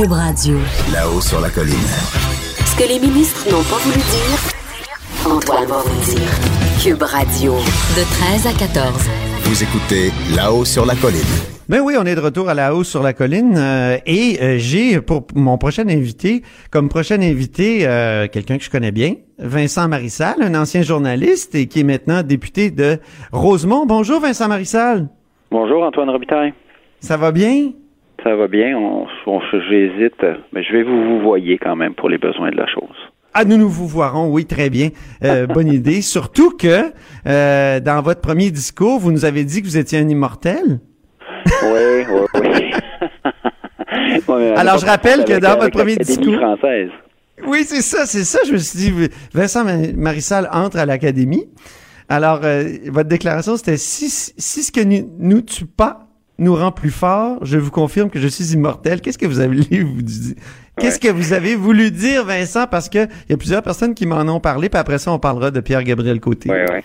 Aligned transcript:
Cube 0.00 0.12
Radio. 0.12 0.56
Là-haut 0.94 1.20
sur 1.20 1.42
la 1.42 1.50
colline. 1.50 1.74
Ce 2.64 2.74
que 2.74 2.88
les 2.88 2.98
ministres 2.98 3.44
n'ont 3.50 3.62
pas 3.64 3.76
voulu 3.84 4.00
dire, 4.00 5.30
Antoine 5.30 5.66
va 5.66 5.82
vous 5.84 6.10
dire. 6.10 6.30
Cube 6.82 7.02
Radio. 7.02 7.52
De 7.52 8.04
13 8.32 8.46
à 8.46 8.58
14. 8.58 9.10
Vous 9.44 9.62
écoutez 9.62 10.10
Là-haut 10.34 10.64
sur 10.64 10.86
la 10.86 10.94
colline. 10.94 11.20
Ben 11.68 11.80
oui, 11.82 11.96
on 11.98 12.06
est 12.06 12.14
de 12.14 12.20
retour 12.20 12.48
à 12.48 12.54
la 12.54 12.74
hausse 12.74 12.88
sur 12.88 13.02
la 13.02 13.12
colline 13.12 13.58
euh, 13.58 13.98
et 14.06 14.38
euh, 14.40 14.56
j'ai 14.56 15.02
pour 15.02 15.26
mon 15.34 15.58
prochain 15.58 15.86
invité, 15.86 16.44
comme 16.70 16.88
prochain 16.88 17.20
invité, 17.20 17.86
euh, 17.86 18.26
quelqu'un 18.26 18.56
que 18.56 18.64
je 18.64 18.70
connais 18.70 18.92
bien, 18.92 19.16
Vincent 19.38 19.86
Marissal, 19.86 20.36
un 20.40 20.54
ancien 20.54 20.80
journaliste 20.80 21.54
et 21.54 21.66
qui 21.66 21.80
est 21.80 21.84
maintenant 21.84 22.22
député 22.22 22.70
de 22.70 22.96
Rosemont. 23.32 23.84
Bonjour 23.84 24.18
Vincent 24.20 24.48
Marissal. 24.48 25.10
Bonjour 25.50 25.82
Antoine 25.82 26.08
Robitaille. 26.08 26.54
Ça 27.00 27.18
va 27.18 27.32
bien? 27.32 27.72
Ça 28.22 28.36
va 28.36 28.48
bien. 28.48 28.76
On, 28.76 29.06
on 29.26 29.40
j'hésite, 29.68 30.22
mais 30.52 30.62
je 30.62 30.72
vais 30.72 30.82
vous 30.82 31.02
vous 31.04 31.20
voyez 31.20 31.58
quand 31.58 31.76
même 31.76 31.94
pour 31.94 32.08
les 32.08 32.18
besoins 32.18 32.50
de 32.50 32.56
la 32.56 32.66
chose. 32.66 32.96
Ah, 33.32 33.44
nous 33.44 33.56
nous 33.56 33.68
vous 33.68 33.86
voirons, 33.86 34.28
oui, 34.28 34.44
très 34.44 34.70
bien. 34.70 34.88
Euh, 35.24 35.46
bonne 35.54 35.68
idée. 35.72 36.02
Surtout 36.02 36.50
que 36.56 36.92
euh, 37.26 37.80
dans 37.80 38.02
votre 38.02 38.20
premier 38.20 38.50
discours, 38.50 38.98
vous 38.98 39.12
nous 39.12 39.24
avez 39.24 39.44
dit 39.44 39.62
que 39.62 39.66
vous 39.66 39.76
étiez 39.78 39.98
un 39.98 40.08
immortel. 40.08 40.80
Oui, 41.62 42.04
oui, 42.08 42.40
oui. 42.40 42.70
Ouais, 44.28 44.52
Alors, 44.56 44.78
je 44.78 44.86
rappelle 44.86 45.24
que 45.24 45.38
dans 45.38 45.56
votre 45.58 45.70
premier 45.70 45.96
discours. 45.96 46.34
française. 46.34 46.90
Oui, 47.46 47.64
c'est 47.64 47.80
ça, 47.82 48.06
c'est 48.06 48.24
ça. 48.24 48.40
Je 48.46 48.52
me 48.52 48.58
suis 48.58 48.78
dit, 48.78 49.08
Vincent 49.32 49.64
Marissal 49.96 50.48
entre 50.52 50.78
à 50.78 50.86
l'Académie. 50.86 51.48
Alors, 52.08 52.40
euh, 52.44 52.64
votre 52.86 53.08
déclaration, 53.08 53.56
c'était 53.56 53.76
si, 53.76 54.10
si 54.10 54.62
ce 54.62 54.72
que 54.72 54.80
nous, 54.80 55.08
nous 55.18 55.42
tue 55.42 55.66
pas 55.66 56.09
nous 56.40 56.54
rend 56.54 56.72
plus 56.72 56.90
forts, 56.90 57.38
je 57.42 57.58
vous 57.58 57.70
confirme 57.70 58.10
que 58.10 58.18
je 58.18 58.26
suis 58.26 58.54
immortel. 58.54 59.00
Qu'est-ce 59.00 59.18
que 59.18 59.26
vous 59.26 59.40
avez 59.40 59.56
vous 59.56 60.02
dire? 60.02 60.34
Qu'est-ce 60.78 60.98
que 60.98 61.12
vous 61.12 61.32
avez 61.32 61.54
voulu 61.54 61.90
dire, 61.90 62.24
Vincent? 62.24 62.66
Parce 62.70 62.88
que 62.88 62.98
il 62.98 63.30
y 63.30 63.34
a 63.34 63.36
plusieurs 63.36 63.62
personnes 63.62 63.94
qui 63.94 64.06
m'en 64.06 64.22
ont 64.22 64.40
parlé, 64.40 64.68
puis 64.68 64.78
après 64.78 64.98
ça, 64.98 65.12
on 65.12 65.18
parlera 65.18 65.50
de 65.50 65.60
Pierre-Gabriel 65.60 66.18
Côté. 66.20 66.50
Oui, 66.50 66.58
oui. 66.72 66.80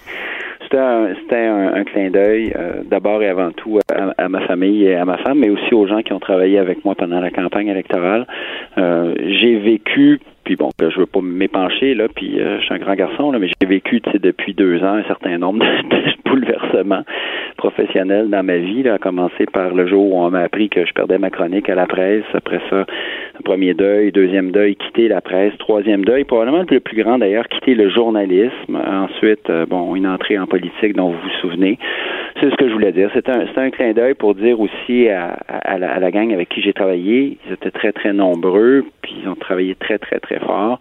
C'était 0.62 1.46
un, 1.46 1.74
un, 1.74 1.84
clin 1.86 2.10
d'œil, 2.10 2.52
euh, 2.56 2.82
d'abord 2.90 3.22
et 3.24 3.30
avant 3.30 3.52
tout 3.52 3.80
à, 4.18 4.28
ma 4.28 4.42
famille 4.42 4.84
et 4.84 4.96
à 4.96 5.06
ma 5.06 5.18
femme, 5.20 5.40
mais 5.40 5.50
aussi 5.50 5.74
aux 5.74 5.88
gens 5.88 6.02
qui 6.02 6.12
ont 6.12 6.20
travaillé 6.20 6.58
avec 6.58 6.84
moi 6.84 6.96
pendant 6.96 7.22
la 7.22 7.32
campagne 7.32 7.68
électorale. 7.68 8.28
Euh, 8.78 9.14
j'ai 9.40 9.58
vécu 9.58 10.20
puis 10.46 10.56
bon, 10.56 10.70
je 10.80 11.00
veux 11.00 11.08
pas 11.08 11.22
m'épancher 11.22 11.96
là, 11.96 12.08
puis 12.08 12.40
euh, 12.40 12.60
je 12.60 12.66
suis 12.66 12.74
un 12.74 12.78
grand 12.78 12.94
garçon 12.94 13.32
là, 13.32 13.40
mais 13.40 13.50
j'ai 13.60 13.68
vécu 13.68 14.00
depuis 14.14 14.54
deux 14.54 14.84
ans 14.84 14.94
un 14.94 15.04
certain 15.04 15.38
nombre 15.38 15.60
de, 15.60 16.30
bouleversements 16.30 17.04
professionnels 17.56 18.30
dans 18.30 18.44
ma 18.44 18.58
vie. 18.58 18.84
Là, 18.84 18.96
à 18.96 18.98
commencer 18.98 19.46
par 19.46 19.74
le 19.74 19.88
jour 19.88 20.14
où 20.14 20.20
on 20.20 20.30
m'a 20.30 20.42
appris 20.42 20.70
que 20.70 20.86
je 20.86 20.94
perdais 20.94 21.18
ma 21.18 21.30
chronique 21.30 21.70
à 21.70 21.76
la 21.76 21.86
presse. 21.86 22.24
Après 22.34 22.60
ça, 22.70 22.86
premier 23.44 23.74
deuil, 23.74 24.12
deuxième 24.12 24.52
deuil, 24.52 24.76
quitter 24.76 25.08
la 25.08 25.22
presse, 25.22 25.54
troisième 25.58 26.06
deuil, 26.06 26.24
probablement 26.24 26.64
le 26.70 26.80
plus 26.80 27.02
grand 27.02 27.18
d'ailleurs, 27.18 27.48
quitter 27.48 27.76
le 27.76 27.90
journalisme. 27.90 28.76
Ensuite, 28.76 29.50
euh, 29.50 29.66
bon, 29.66 29.96
une 29.96 30.08
entrée 30.08 30.38
en 30.38 30.48
politique 30.48 30.96
dont 30.96 31.10
vous 31.10 31.20
vous 31.20 31.42
souvenez. 31.42 31.78
C'est 32.42 32.50
ce 32.50 32.56
que 32.56 32.68
je 32.68 32.74
voulais 32.74 32.92
dire. 32.92 33.10
C'est 33.14 33.30
un, 33.30 33.70
clin 33.70 33.94
d'œil 33.94 34.14
pour 34.14 34.36
dire 34.36 34.60
aussi 34.60 35.08
à, 35.10 35.38
à, 35.48 35.78
la, 35.78 35.94
à 35.94 36.00
la 36.00 36.12
gang 36.12 36.34
avec 36.34 36.50
qui 36.50 36.62
j'ai 36.62 36.74
travaillé. 36.74 37.38
Ils 37.48 37.54
étaient 37.54 37.72
très 37.72 37.92
très 37.92 38.14
nombreux, 38.14 38.86
puis 39.02 39.16
ils 39.24 39.30
ont 39.30 39.36
travaillé 39.36 39.76
très 39.76 39.98
très 39.98 40.20
très 40.20 40.40
fort 40.40 40.80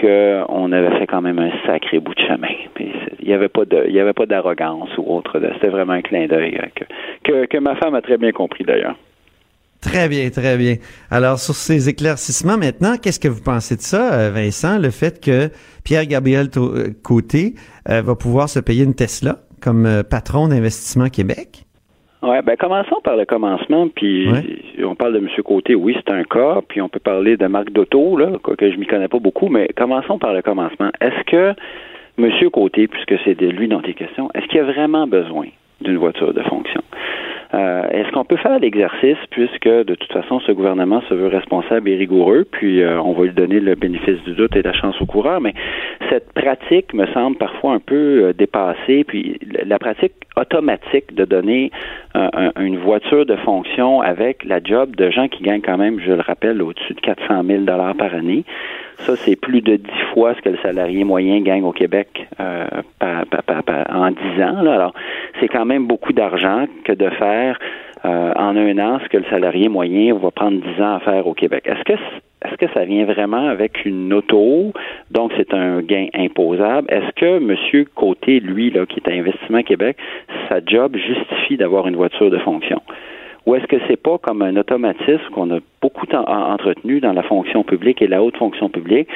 qu'on 0.00 0.72
avait 0.72 0.98
fait 0.98 1.06
quand 1.06 1.22
même 1.22 1.38
un 1.38 1.50
sacré 1.66 2.00
bout 2.00 2.14
de 2.14 2.20
chemin. 2.20 2.48
il 2.80 3.26
n'y 3.26 3.32
avait 3.32 3.48
pas 3.48 3.62
y 3.88 4.00
avait 4.00 4.12
pas 4.12 4.26
d'arrogance 4.26 4.90
ou 4.98 5.04
autre. 5.14 5.40
C'était 5.54 5.68
vraiment 5.68 5.94
un 5.94 6.02
clin 6.02 6.26
d'œil 6.26 6.58
que, 6.74 6.84
que, 7.24 7.46
que 7.46 7.58
ma 7.58 7.76
femme 7.76 7.94
a 7.94 8.02
très 8.02 8.16
bien 8.16 8.32
compris 8.32 8.64
d'ailleurs. 8.64 8.96
Très 9.80 10.08
bien, 10.08 10.28
très 10.30 10.56
bien. 10.56 10.76
Alors, 11.10 11.38
sur 11.38 11.54
ces 11.54 11.88
éclaircissements, 11.88 12.56
maintenant, 12.56 12.96
qu'est-ce 12.96 13.20
que 13.20 13.28
vous 13.28 13.42
pensez 13.42 13.76
de 13.76 13.80
ça, 13.80 14.12
euh, 14.12 14.30
Vincent, 14.30 14.78
le 14.78 14.90
fait 14.90 15.20
que 15.24 15.50
Pierre-Gabriel 15.84 16.48
euh, 16.56 16.88
Côté 17.02 17.54
euh, 17.88 18.02
va 18.02 18.16
pouvoir 18.16 18.48
se 18.48 18.58
payer 18.58 18.82
une 18.82 18.94
Tesla 18.94 19.38
comme 19.60 20.02
patron 20.08 20.48
d'Investissement 20.48 21.08
Québec? 21.08 21.67
Oui, 22.20 22.36
ben 22.44 22.56
commençons 22.56 23.00
par 23.04 23.16
le 23.16 23.24
commencement, 23.24 23.86
puis 23.88 24.28
on 24.84 24.96
parle 24.96 25.12
de 25.14 25.18
M. 25.18 25.28
Côté, 25.44 25.76
oui, 25.76 25.96
c'est 25.96 26.12
un 26.12 26.24
cas, 26.24 26.60
puis 26.66 26.80
on 26.80 26.88
peut 26.88 26.98
parler 26.98 27.36
de 27.36 27.46
marque 27.46 27.70
d'auto, 27.70 28.16
là, 28.16 28.32
que 28.42 28.70
je 28.70 28.76
m'y 28.76 28.86
connais 28.86 29.06
pas 29.06 29.20
beaucoup, 29.20 29.48
mais 29.48 29.68
commençons 29.76 30.18
par 30.18 30.34
le 30.34 30.42
commencement. 30.42 30.90
Est-ce 31.00 31.24
que 31.24 31.54
M. 32.18 32.50
Côté, 32.50 32.88
puisque 32.88 33.14
c'est 33.24 33.36
de 33.36 33.46
lui 33.46 33.68
dont 33.68 33.80
il 33.84 33.90
est 33.90 33.94
question, 33.94 34.30
est-ce 34.34 34.46
qu'il 34.46 34.58
a 34.58 34.64
vraiment 34.64 35.06
besoin 35.06 35.46
d'une 35.80 35.96
voiture 35.96 36.34
de 36.34 36.42
fonction? 36.42 36.82
Euh, 37.54 37.88
est-ce 37.90 38.12
qu'on 38.12 38.24
peut 38.24 38.36
faire 38.36 38.58
l'exercice 38.58 39.16
puisque 39.30 39.68
de 39.68 39.94
toute 39.94 40.12
façon 40.12 40.38
ce 40.40 40.52
gouvernement 40.52 41.00
se 41.08 41.14
veut 41.14 41.28
responsable 41.28 41.88
et 41.88 41.96
rigoureux, 41.96 42.46
puis 42.50 42.82
euh, 42.82 43.00
on 43.00 43.12
va 43.12 43.24
lui 43.24 43.32
donner 43.32 43.58
le 43.58 43.74
bénéfice 43.74 44.22
du 44.24 44.34
doute 44.34 44.54
et 44.54 44.60
la 44.60 44.74
chance 44.74 45.00
au 45.00 45.06
coureur, 45.06 45.40
mais 45.40 45.54
cette 46.10 46.30
pratique 46.34 46.92
me 46.92 47.06
semble 47.06 47.38
parfois 47.38 47.72
un 47.72 47.80
peu 47.80 48.24
euh, 48.24 48.32
dépassée, 48.34 49.04
puis 49.04 49.38
la 49.64 49.78
pratique 49.78 50.12
automatique 50.36 51.14
de 51.14 51.24
donner 51.24 51.72
une 52.60 52.78
voiture 52.78 53.26
de 53.26 53.34
fonction 53.36 54.00
avec 54.00 54.44
la 54.44 54.60
job 54.62 54.94
de 54.94 55.10
gens 55.10 55.26
qui 55.28 55.42
gagnent 55.42 55.62
quand 55.62 55.78
même, 55.78 55.98
je 56.00 56.12
le 56.12 56.20
rappelle, 56.20 56.62
au-dessus 56.62 56.94
de 56.94 57.00
400 57.00 57.42
000 57.44 57.62
dollars 57.62 57.94
par 57.96 58.14
année. 58.14 58.44
Ça, 59.06 59.16
c'est 59.16 59.36
plus 59.36 59.60
de 59.60 59.76
dix 59.76 60.02
fois 60.12 60.34
ce 60.34 60.42
que 60.42 60.48
le 60.50 60.58
salarié 60.58 61.04
moyen 61.04 61.40
gagne 61.40 61.64
au 61.64 61.72
Québec 61.72 62.26
euh, 62.40 62.66
en 63.00 64.10
dix 64.10 64.42
ans. 64.42 64.58
Alors, 64.58 64.92
c'est 65.40 65.48
quand 65.48 65.64
même 65.64 65.86
beaucoup 65.86 66.12
d'argent 66.12 66.66
que 66.84 66.92
de 66.92 67.08
faire 67.10 67.58
euh, 68.04 68.32
en 68.36 68.56
un 68.56 68.78
an 68.78 68.98
ce 69.02 69.08
que 69.08 69.18
le 69.18 69.24
salarié 69.30 69.68
moyen 69.68 70.14
va 70.14 70.30
prendre 70.30 70.60
dix 70.60 70.82
ans 70.82 70.96
à 70.96 71.00
faire 71.00 71.26
au 71.26 71.34
Québec. 71.34 71.64
Est-ce 71.66 71.82
que 71.84 71.98
est-ce 72.44 72.54
que 72.54 72.72
ça 72.72 72.84
vient 72.84 73.04
vraiment 73.04 73.48
avec 73.48 73.84
une 73.84 74.12
auto, 74.12 74.72
donc 75.10 75.32
c'est 75.36 75.52
un 75.52 75.80
gain 75.80 76.06
imposable? 76.14 76.86
Est-ce 76.88 77.10
que 77.16 77.36
M. 77.38 77.84
Côté, 77.96 78.38
lui, 78.38 78.70
là, 78.70 78.86
qui 78.86 79.00
est 79.00 79.10
à 79.10 79.12
Investissement 79.12 79.62
Québec, 79.62 79.96
sa 80.48 80.60
job 80.64 80.96
justifie 80.96 81.56
d'avoir 81.56 81.88
une 81.88 81.96
voiture 81.96 82.30
de 82.30 82.38
fonction? 82.38 82.80
Ou 83.48 83.54
est-ce 83.54 83.66
que 83.66 83.76
c'est 83.88 83.96
pas 83.96 84.18
comme 84.18 84.42
un 84.42 84.54
automatisme 84.56 85.22
qu'on 85.32 85.50
a 85.50 85.60
beaucoup 85.80 86.04
entretenu 86.12 87.00
dans 87.00 87.14
la 87.14 87.22
fonction 87.22 87.64
publique 87.64 88.02
et 88.02 88.06
la 88.06 88.22
haute 88.22 88.36
fonction 88.36 88.68
publique, 88.68 89.08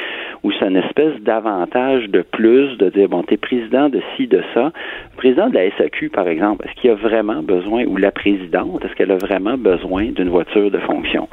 où 0.42 0.50
c'est 0.52 0.66
une 0.66 0.78
espèce 0.78 1.20
d'avantage 1.20 2.08
de 2.08 2.22
plus 2.22 2.78
de 2.78 2.88
dire, 2.88 3.10
bon, 3.10 3.24
t'es 3.24 3.36
président 3.36 3.90
de 3.90 4.00
ci, 4.16 4.28
de 4.28 4.42
ça. 4.54 4.72
président 5.18 5.50
de 5.50 5.54
la 5.54 5.70
SAQ, 5.76 6.08
par 6.08 6.28
exemple, 6.28 6.64
est-ce 6.64 6.80
qu'il 6.80 6.88
a 6.88 6.94
vraiment 6.94 7.42
besoin, 7.42 7.84
ou 7.84 7.98
la 7.98 8.10
présidente, 8.10 8.82
est-ce 8.82 8.94
qu'elle 8.94 9.12
a 9.12 9.18
vraiment 9.18 9.58
besoin 9.58 10.06
d'une 10.06 10.30
voiture 10.30 10.70
de 10.70 10.78
fonction? 10.78 11.28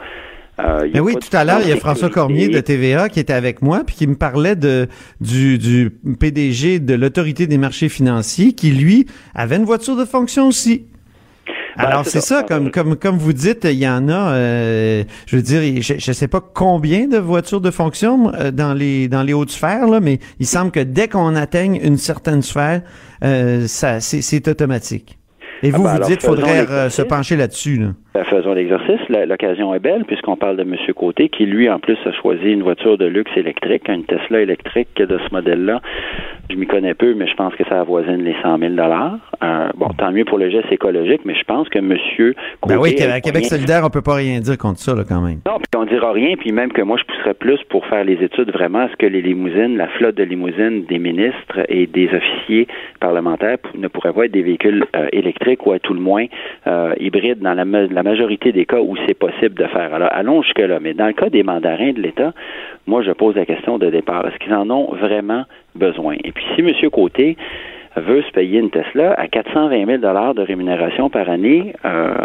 Euh, 0.59 0.90
oui, 1.00 1.14
tout 1.14 1.38
à 1.38 1.46
l'heure, 1.46 1.62
il 1.64 1.70
y 1.70 1.72
a 1.72 1.78
François 1.78 2.09
Cormier 2.09 2.50
de 2.50 2.59
TVA 2.59 3.08
qui 3.08 3.22
était 3.22 3.32
avec 3.32 3.62
moi 3.62 3.84
puis 3.88 3.96
qui 3.96 4.08
me 4.08 4.16
parlait 4.16 4.58
de 4.58 4.90
du, 5.22 5.58
du 5.58 5.90
PDG 6.20 6.80
de 6.80 6.96
l'autorité 6.96 7.48
des 7.48 7.58
marchés 7.58 7.88
financiers 7.88 8.52
qui 8.52 8.72
lui 8.72 9.06
avait 9.34 9.56
une 9.56 9.64
voiture 9.64 9.96
de 9.96 10.04
fonction 10.04 10.48
aussi. 10.48 10.86
Ben, 11.78 11.85
Alors 11.85 12.06
c'est 12.06 12.22
ça, 12.22 12.44
comme 12.44 12.72
comme 12.72 12.96
comme 12.96 13.18
vous 13.18 13.34
dites, 13.34 13.66
il 13.66 13.78
y 13.78 13.88
en 13.88 14.09
a. 14.09 14.34
Euh, 14.34 15.03
je 15.25 15.35
veux 15.35 15.41
dire, 15.41 15.81
je, 15.81 15.94
ne 15.94 16.13
sais 16.13 16.28
pas 16.28 16.41
combien 16.41 17.07
de 17.07 17.18
voitures 17.18 17.62
de 17.62 17.72
fonction 17.72 18.34
euh, 18.34 18.52
dans 18.52 18.74
les 18.74 19.07
dans 19.07 19.24
les 19.24 19.34
hautes 19.34 19.52
sphères 19.52 19.88
là, 19.88 20.00
mais 20.00 20.19
il 20.40 20.47
semble 20.47 20.72
que 20.72 20.79
dès 20.79 21.08
qu'on 21.08 21.35
atteigne 21.35 21.79
une 21.81 21.97
certaine 21.97 22.41
sphère, 22.41 22.81
euh, 23.24 23.68
ça 23.68 24.00
c'est 24.00 24.47
automatique. 24.47 25.18
Et 25.62 25.72
vous, 25.72 25.85
ah 25.85 25.97
ben 25.97 26.03
vous 26.03 26.09
dites 26.09 26.19
qu'il 26.19 26.29
faudrait 26.29 26.90
se 26.90 27.02
pencher 27.02 27.35
là-dessus. 27.35 27.78
Là. 27.78 27.88
Ben, 28.19 28.25
faisons 28.25 28.53
l'exercice. 28.53 29.00
L'occasion 29.07 29.74
est 29.74 29.80
belle 29.80 30.03
puisqu'on 30.03 30.35
parle 30.35 30.57
de 30.57 30.63
M. 30.63 30.75
Côté 30.94 31.30
qui, 31.30 31.46
lui, 31.46 31.69
en 31.69 31.80
plus, 31.80 31.97
a 32.06 32.12
choisi 32.12 32.50
une 32.52 32.63
voiture 32.63 32.97
de 32.97 33.06
luxe 33.06 33.31
électrique, 33.38 33.88
une 33.88 34.03
Tesla 34.03 34.41
électrique 34.41 34.90
de 34.97 35.18
ce 35.18 35.34
modèle-là. 35.34 35.80
Je 36.50 36.56
m'y 36.58 36.68
connais 36.68 36.96
peu, 36.96 37.13
mais 37.13 37.28
je 37.28 37.35
pense 37.35 37.56
que 37.56 37.63
ça 37.69 37.79
avoisine 37.79 38.22
les 38.24 38.35
100 38.44 38.58
000 38.58 38.74
euh, 38.74 39.69
Bon, 39.78 39.88
tant 39.97 40.12
mieux 40.12 40.25
pour 40.25 40.38
le 40.38 40.50
geste 40.50 40.69
écologique, 40.69 41.22
mais 41.24 41.35
je 41.35 41.44
pense 41.46 41.69
que 41.69 41.79
M. 41.79 41.96
Côté... 42.59 42.75
Ben 42.75 42.78
oui, 42.78 43.02
à 43.02 43.22
Québec 43.22 43.46
solidaire, 43.46 43.84
on 43.85 43.90
peut 43.90 44.02
pas 44.02 44.16
rien 44.16 44.41
dire 44.41 44.58
contre 44.58 44.79
ça, 44.79 44.94
là, 44.94 45.03
quand 45.08 45.22
même. 45.22 45.40
Non, 45.46 45.58
puis 45.59 45.79
on 45.79 45.85
dira 45.85 46.11
rien, 46.11 46.35
puis 46.35 46.52
même 46.52 46.73
que 46.73 46.82
moi, 46.82 46.97
je 46.99 47.05
pousserais 47.05 47.35
plus 47.35 47.59
pour 47.70 47.85
faire 47.85 48.03
les 48.03 48.22
études 48.22 48.52
vraiment 48.52 48.79
à 48.79 48.90
ce 48.90 48.97
que 48.97 49.05
les 49.05 49.22
limousines, 49.22 49.78
la 49.78 49.88
flotte 49.88 50.16
de 50.16 50.23
limousines 50.23 50.84
des 50.90 50.99
ministres 50.99 51.59
et 51.70 51.88
des 51.88 52.09
officiers 52.14 52.67
parlementaires 52.99 53.59
ne 53.76 53.88
pourraient 53.88 54.11
pas 54.11 54.26
être 54.26 54.32
des 54.32 54.41
véhicules 54.41 54.85
euh, 54.96 55.08
électriques 55.14 55.66
ou 55.66 55.72
à 55.72 55.79
tout 55.79 55.94
le 55.94 56.02
moins 56.02 56.26
euh, 56.67 56.94
hybrides 56.99 57.40
dans 57.40 57.53
la, 57.53 57.64
la 57.64 58.03
majorité 58.09 58.52
des 58.52 58.66
cas 58.66 58.79
où 58.79 58.96
c'est 59.08 59.14
possible 59.14 59.56
de 59.56 59.66
faire. 59.66 59.94
Alors, 59.94 60.09
allons 60.11 60.41
jusque-là. 60.41 60.79
Mais 60.82 60.94
dans 60.94 61.08
le 61.08 61.14
cas 61.14 61.29
des 61.29 61.44
mandarins 61.44 61.94
de 61.94 62.02
l'État, 62.02 62.34
moi, 62.88 63.03
je 63.03 63.11
pose 63.11 63.35
la 63.35 63.46
question 63.46 63.78
de 63.78 63.90
départ. 63.90 64.26
Est-ce 64.28 64.38
qu'ils 64.40 64.53
en 64.53 64.70
ont 64.70 64.94
vraiment 64.96 65.44
besoin? 65.76 66.16
Et 66.23 66.32
puis, 66.32 66.44
si 66.56 66.61
M. 66.61 66.72
Côté 66.91 67.38
veut 67.96 68.22
se 68.23 68.32
payer 68.32 68.59
une 68.59 68.72
Tesla 68.72 69.14
à 69.14 69.28
420 69.28 69.85
000 69.85 70.34
de 70.34 70.41
rémunération 70.41 71.09
par 71.09 71.29
année, 71.29 71.73
euh, 71.85 72.16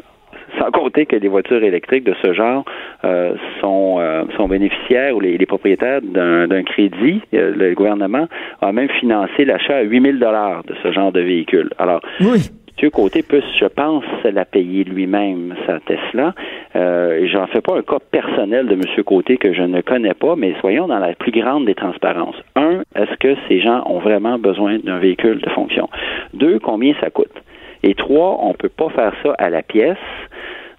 sans 0.59 0.71
compter 0.71 1.05
que 1.05 1.17
les 1.17 1.29
voitures 1.29 1.63
électriques 1.63 2.05
de 2.05 2.15
ce 2.23 2.33
genre 2.33 2.65
euh, 3.05 3.35
sont, 3.61 3.97
euh, 3.99 4.25
sont 4.37 4.47
bénéficiaires 4.47 5.17
ou 5.17 5.21
les, 5.21 5.47
propriétaires 5.47 6.01
d'un 6.03 6.63
crédit. 6.63 7.21
le 7.33 7.75
gouvernement 7.75 8.27
a 8.63 8.73
même 8.73 8.89
financé 9.01 9.45
l'achat 9.45 9.77
à 9.77 9.83
8 9.83 10.19
000 10.19 10.19
de 10.19 10.75
ce 10.83 10.93
genre 10.93 11.13
de 11.13 11.21
véhicule. 11.21 11.71
Alors, 11.79 12.01
oui. 12.21 12.51
M. 12.83 12.91
Côté 12.91 13.23
peut, 13.23 13.43
je 13.59 13.67
pense, 13.67 14.05
la 14.25 14.45
payer 14.45 14.85
lui-même, 14.85 15.55
sa 15.67 15.81
Tesla. 15.81 16.35
Euh, 16.77 17.27
j'en 17.33 17.47
fais 17.47 17.61
pas 17.61 17.77
un 17.77 17.83
cas 17.83 17.99
personnel 18.11 18.67
de 18.67 18.75
M. 18.75 19.05
Côté 19.05 19.37
que 19.37 19.53
je 19.53 19.63
ne 19.63 19.81
connais 19.81 20.15
pas, 20.15 20.37
mais 20.37 20.55
soyons 20.61 20.87
dans 20.89 20.99
la 20.99 21.15
plus 21.15 21.33
grande 21.33 21.67
des 21.67 21.75
transparences. 21.75 22.37
Un, 22.57 22.81
est-ce 22.95 23.17
que 23.19 23.37
ces 23.49 23.61
gens 23.61 23.83
ont 23.87 24.01
vraiment 24.01 24.39
besoin 24.39 24.79
d'un 24.79 24.99
véhicule 24.99 25.41
de 25.41 25.51
fonction? 25.51 25.89
Deux, 26.33 26.59
combien 26.59 26.95
ça 27.01 27.11
coûte? 27.11 27.33
Et 27.83 27.95
trois, 27.95 28.39
on 28.41 28.55
peut 28.55 28.71
pas 28.71 28.89
faire 28.91 29.13
ça 29.23 29.35
à 29.39 29.51
la 29.51 29.63
pièce 29.63 29.99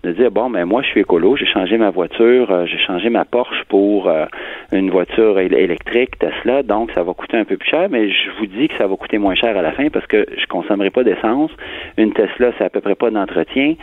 de 0.05 0.11
dire 0.11 0.31
bon 0.31 0.49
ben 0.49 0.65
moi 0.65 0.81
je 0.83 0.87
suis 0.87 1.01
écolo, 1.01 1.35
j'ai 1.35 1.47
changé 1.47 1.77
ma 1.77 1.89
voiture, 1.89 2.51
euh, 2.51 2.65
j'ai 2.65 2.77
changé 2.77 3.09
ma 3.09 3.25
Porsche 3.25 3.63
pour 3.67 4.07
euh, 4.07 4.25
une 4.71 4.89
voiture 4.89 5.39
électrique 5.39 6.17
Tesla, 6.19 6.63
donc 6.63 6.91
ça 6.93 7.03
va 7.03 7.13
coûter 7.13 7.37
un 7.37 7.43
peu 7.43 7.57
plus 7.57 7.69
cher, 7.69 7.89
mais 7.89 8.09
je 8.09 8.29
vous 8.37 8.45
dis 8.45 8.67
que 8.67 8.77
ça 8.77 8.87
va 8.87 8.95
coûter 8.95 9.17
moins 9.17 9.35
cher 9.35 9.57
à 9.57 9.61
la 9.61 9.71
fin 9.71 9.89
parce 9.89 10.05
que 10.05 10.25
je 10.37 10.45
consommerai 10.45 10.91
pas 10.91 11.03
d'essence. 11.03 11.51
Une 11.97 12.13
Tesla, 12.13 12.51
c'est 12.57 12.63
à 12.63 12.69
peu 12.69 12.81
près 12.81 12.95
pas 12.95 13.09
d'entretien. 13.09 13.73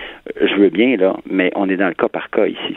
Euh, 0.41 0.47
je 0.47 0.55
veux 0.55 0.71
bien 0.71 0.97
là, 0.97 1.17
mais 1.29 1.51
on 1.57 1.69
est 1.69 1.77
dans 1.77 1.89
le 1.89 1.95
cas 1.95 2.09
par 2.09 2.31
cas 2.31 2.47
ici. 2.47 2.77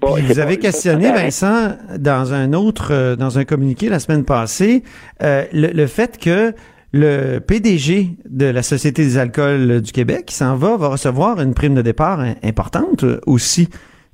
Pas, 0.00 0.08
vous 0.20 0.38
avez 0.38 0.58
questionné, 0.58 1.10
Vincent, 1.10 1.70
dans 1.98 2.32
un 2.32 2.52
autre, 2.52 3.16
dans 3.16 3.38
un 3.38 3.44
communiqué 3.44 3.88
la 3.88 3.98
semaine 3.98 4.24
passée, 4.24 4.82
le, 5.20 5.86
fait 5.86 6.18
que 6.22 6.52
le 6.92 7.38
PDG 7.38 8.16
de 8.28 8.46
la 8.46 8.62
Société 8.62 9.04
des 9.04 9.16
alcools 9.16 9.80
du 9.80 9.92
Québec 9.92 10.26
qui 10.26 10.34
s'en 10.34 10.56
va 10.56 10.76
va 10.76 10.88
recevoir 10.88 11.40
une 11.40 11.54
prime 11.54 11.74
de 11.74 11.82
départ 11.82 12.20
importante 12.42 13.04
aussi. 13.26 13.68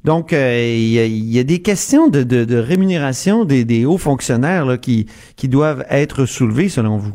Donc, 0.04 0.32
euh, 0.32 0.74
il 0.76 1.32
y, 1.32 1.38
a, 1.38 1.42
des 1.42 1.60
questions 1.60 2.08
de, 2.08 2.56
rémunération 2.56 3.44
des, 3.44 3.84
hauts 3.84 3.98
fonctionnaires 3.98 4.78
qui 4.80 5.06
doivent 5.44 5.84
être 5.90 6.24
soulevées 6.24 6.68
selon 6.68 6.98
vous. 6.98 7.12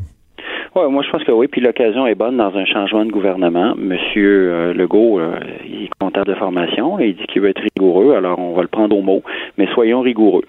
Oui, 0.76 0.90
moi 0.90 1.04
je 1.04 1.12
pense 1.12 1.24
que 1.24 1.32
oui. 1.32 1.48
Puis 1.48 1.62
l'occasion 1.62 2.08
est 2.08 2.16
bonne 2.16 2.38
dans 2.38 2.58
un 2.58 2.66
changement 2.66 3.06
de 3.06 3.12
gouvernement. 3.12 3.76
Monsieur 3.78 4.52
euh, 4.52 4.74
Legault, 4.74 5.20
euh, 5.20 5.36
il 5.66 5.84
est 5.84 5.90
comptable 6.00 6.26
de 6.26 6.34
formation 6.34 7.00
et 7.00 7.10
il 7.10 7.16
dit 7.16 7.28
qu'il 7.28 7.44
veut 7.44 7.50
être 7.50 7.62
rigoureux. 7.62 8.16
Alors 8.16 8.40
on 8.40 8.54
va 8.54 8.64
le 8.64 8.68
prendre 8.68 8.98
au 8.98 9.04
mot, 9.04 9.22
mais 9.60 9.68
soyons 9.68 10.02
rigoureux. 10.02 10.46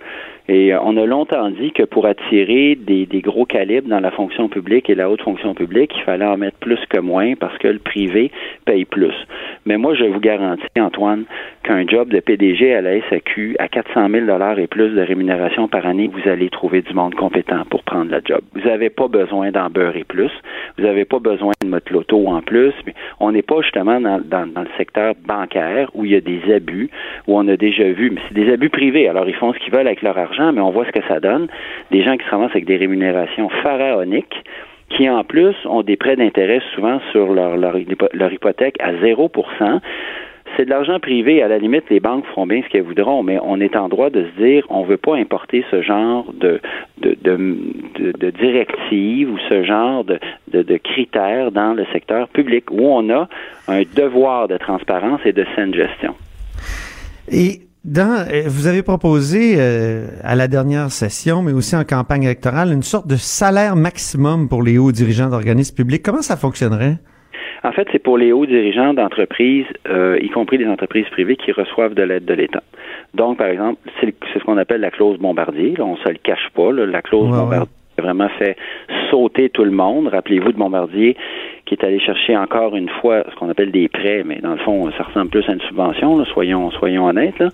Et 0.48 0.74
euh, 0.74 0.78
on 0.82 0.96
a 0.96 1.06
longtemps 1.06 1.48
dit 1.50 1.72
que 1.72 1.84
pour 1.84 2.06
attirer 2.06 2.74
des, 2.74 3.06
gros 3.22 3.46
calibres 3.46 3.88
dans 3.88 4.00
la 4.00 4.10
fonction 4.10 4.48
publique 4.48 4.90
et 4.90 4.94
la 4.94 5.08
haute 5.08 5.22
fonction 5.22 5.54
publique, 5.54 5.92
il 5.96 6.02
fallait 6.02 6.26
en 6.26 6.36
mettre 6.36 6.58
plus 6.58 6.78
que 6.90 7.00
moins 7.00 7.34
parce 7.34 7.56
que 7.58 7.68
le 7.68 7.78
privé 7.78 8.30
paye 8.66 8.84
plus. 8.84 9.14
Mais 9.64 9.78
moi, 9.78 9.94
je 9.94 10.04
vous 10.04 10.20
garantis, 10.20 10.64
Antoine, 10.78 11.24
qu'un 11.62 11.86
job 11.86 12.08
de 12.08 12.20
PDG 12.20 12.74
à 12.74 12.82
la 12.82 13.00
SAQ 13.08 13.56
à 13.58 13.68
400 13.68 14.08
000 14.10 14.26
dollars 14.26 14.58
et 14.58 14.66
plus 14.66 14.90
de 14.90 15.00
rémunération 15.00 15.68
par 15.68 15.86
année, 15.86 16.10
vous 16.12 16.28
allez 16.28 16.50
trouver 16.50 16.82
du 16.82 16.92
monde 16.92 17.14
compétent 17.14 17.64
pour 17.70 17.82
prendre 17.82 18.10
la 18.10 18.20
job. 18.22 18.40
Vous 18.54 18.68
n'avez 18.68 18.90
pas 18.90 19.08
besoin 19.08 19.50
d'en 19.50 19.70
beurrer 19.70 20.04
plus. 20.04 20.13
Vous 20.76 20.84
n'avez 20.84 21.04
pas 21.04 21.18
besoin 21.18 21.52
de 21.62 21.68
mettre 21.68 21.92
l'auto 21.92 22.26
en 22.26 22.40
plus. 22.40 22.72
On 23.20 23.32
n'est 23.32 23.42
pas 23.42 23.60
justement 23.62 24.00
dans, 24.00 24.22
le 24.44 24.68
secteur 24.76 25.14
bancaire 25.26 25.90
où 25.94 26.04
il 26.04 26.12
y 26.12 26.16
a 26.16 26.20
des 26.20 26.40
abus, 26.52 26.90
où 27.26 27.38
on 27.38 27.46
a 27.48 27.56
déjà 27.56 27.84
vu, 27.92 28.10
mais 28.10 28.20
c'est 28.28 28.34
des 28.34 28.52
abus 28.52 28.70
privés. 28.70 29.08
Alors, 29.08 29.28
ils 29.28 29.34
font 29.34 29.52
ce 29.52 29.58
qu'ils 29.58 29.72
veulent 29.72 29.86
avec 29.86 30.02
leur 30.02 30.18
argent 30.18 30.52
mais 30.52 30.60
on 30.60 30.70
voit 30.70 30.86
ce 30.86 30.92
que 30.92 31.06
ça 31.06 31.20
donne. 31.20 31.48
Des 31.90 32.02
gens 32.02 32.16
qui 32.16 32.24
se 32.24 32.30
ramassent 32.30 32.52
avec 32.52 32.66
des 32.66 32.76
rémunérations 32.76 33.48
pharaoniques 33.62 34.44
qui 34.90 35.08
en 35.08 35.24
plus 35.24 35.54
ont 35.64 35.82
des 35.82 35.96
prêts 35.96 36.16
d'intérêt 36.16 36.60
souvent 36.74 37.00
sur 37.10 37.32
leur, 37.32 37.78
hypothèque 38.32 38.76
à 38.80 38.94
0 39.00 39.30
c'est 40.56 40.64
de 40.64 40.70
l'argent 40.70 40.98
privé. 41.00 41.42
À 41.42 41.48
la 41.48 41.58
limite, 41.58 41.84
les 41.90 42.00
banques 42.00 42.24
feront 42.26 42.46
bien 42.46 42.62
ce 42.62 42.68
qu'elles 42.68 42.82
voudront, 42.82 43.22
mais 43.22 43.38
on 43.42 43.60
est 43.60 43.76
en 43.76 43.88
droit 43.88 44.10
de 44.10 44.24
se 44.24 44.42
dire 44.42 44.64
on 44.70 44.82
ne 44.82 44.88
veut 44.88 44.96
pas 44.96 45.16
importer 45.16 45.64
ce 45.70 45.82
genre 45.82 46.32
de, 46.32 46.60
de, 46.98 48.30
directives 48.30 49.30
ou 49.30 49.38
ce 49.48 49.64
genre 49.64 50.04
de, 50.04 50.76
critères 50.78 51.52
dans 51.52 51.74
le 51.74 51.84
secteur 51.92 52.28
public 52.28 52.70
où 52.70 52.86
on 52.86 53.10
a 53.10 53.28
un 53.68 53.82
devoir 53.96 54.48
de 54.48 54.56
transparence 54.56 55.20
et 55.24 55.32
de 55.32 55.44
saine 55.56 55.74
gestion. 55.74 56.14
Et 57.30 57.60
euh, 57.98 58.42
vous 58.46 58.66
avez 58.66 58.82
proposé 58.82 59.56
euh, 59.58 60.06
à 60.22 60.34
la 60.34 60.48
dernière 60.48 60.90
session, 60.90 61.42
mais 61.42 61.52
aussi 61.52 61.76
en 61.76 61.84
campagne 61.84 62.24
électorale, 62.24 62.72
une 62.72 62.82
sorte 62.82 63.06
de 63.06 63.16
salaire 63.16 63.76
maximum 63.76 64.48
pour 64.48 64.62
les 64.62 64.78
hauts 64.78 64.92
dirigeants 64.92 65.28
d'organismes 65.28 65.74
publics. 65.74 66.02
Comment 66.02 66.22
ça 66.22 66.36
fonctionnerait? 66.36 66.98
En 67.64 67.72
fait, 67.72 67.88
c'est 67.90 67.98
pour 67.98 68.18
les 68.18 68.30
hauts 68.32 68.46
dirigeants 68.46 68.92
d'entreprises, 68.92 69.66
euh, 69.88 70.18
y 70.20 70.28
compris 70.28 70.58
des 70.58 70.66
entreprises 70.66 71.08
privées 71.10 71.36
qui 71.36 71.50
reçoivent 71.50 71.94
de 71.94 72.02
l'aide 72.02 72.26
de 72.26 72.34
l'État. 72.34 72.62
Donc, 73.14 73.38
par 73.38 73.46
exemple, 73.46 73.80
c'est 74.00 74.14
ce 74.34 74.38
qu'on 74.44 74.58
appelle 74.58 74.82
la 74.82 74.90
clause 74.90 75.18
bombardier. 75.18 75.74
Là, 75.76 75.84
on 75.84 75.96
se 75.96 76.08
le 76.08 76.18
cache 76.22 76.50
pas. 76.54 76.70
la 76.72 77.00
clause 77.00 77.30
bombardier 77.30 77.70
a 77.98 78.02
vraiment 78.02 78.28
fait 78.38 78.56
sauter 79.10 79.50
tout 79.50 79.64
le 79.64 79.70
monde. 79.70 80.08
Rappelez-vous 80.08 80.52
de 80.52 80.58
Bombardier 80.58 81.16
qui 81.66 81.74
est 81.74 81.84
allé 81.84 81.98
chercher 81.98 82.36
encore 82.36 82.76
une 82.76 82.88
fois 82.88 83.24
ce 83.30 83.34
qu'on 83.36 83.48
appelle 83.48 83.70
des 83.70 83.88
prêts, 83.88 84.22
mais 84.24 84.36
dans 84.36 84.52
le 84.52 84.58
fond, 84.58 84.90
ça 84.98 85.04
ressemble 85.04 85.30
plus 85.30 85.48
à 85.48 85.52
une 85.52 85.60
subvention, 85.62 86.22
soyons, 86.26 86.70
soyons 86.72 87.06
honnêtes, 87.06 87.38
là, 87.38 87.48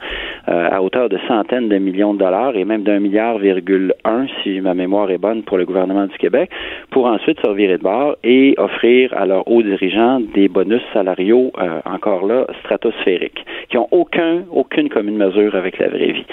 euh, 0.48 0.68
à 0.70 0.82
hauteur 0.82 1.08
de 1.08 1.18
centaines 1.28 1.68
de 1.68 1.78
millions 1.78 2.14
de 2.14 2.18
dollars 2.18 2.56
et 2.56 2.64
même 2.64 2.82
d'un 2.82 2.98
milliard 2.98 3.38
virgule 3.38 3.94
un, 4.04 4.26
si 4.42 4.60
ma 4.60 4.74
mémoire 4.74 5.10
est 5.10 5.18
bonne, 5.18 5.42
pour 5.42 5.58
le 5.58 5.64
gouvernement 5.64 6.06
du 6.06 6.18
Québec, 6.18 6.50
pour 6.90 7.06
ensuite 7.06 7.40
se 7.40 7.46
revirer 7.46 7.78
de 7.78 7.82
bord 7.82 8.16
et 8.24 8.54
offrir 8.58 9.14
à 9.16 9.26
leurs 9.26 9.46
hauts 9.48 9.62
dirigeants 9.62 10.20
des 10.34 10.48
bonus 10.48 10.82
salariaux, 10.92 11.52
euh, 11.60 11.80
encore 11.84 12.26
là, 12.26 12.46
stratosphériques, 12.60 13.44
qui 13.68 13.78
ont 13.78 13.88
aucun, 13.92 14.42
aucune 14.52 14.88
commune 14.88 15.16
mesure 15.16 15.54
avec 15.54 15.78
la 15.78 15.88
vraie 15.88 16.12
vie. 16.12 16.26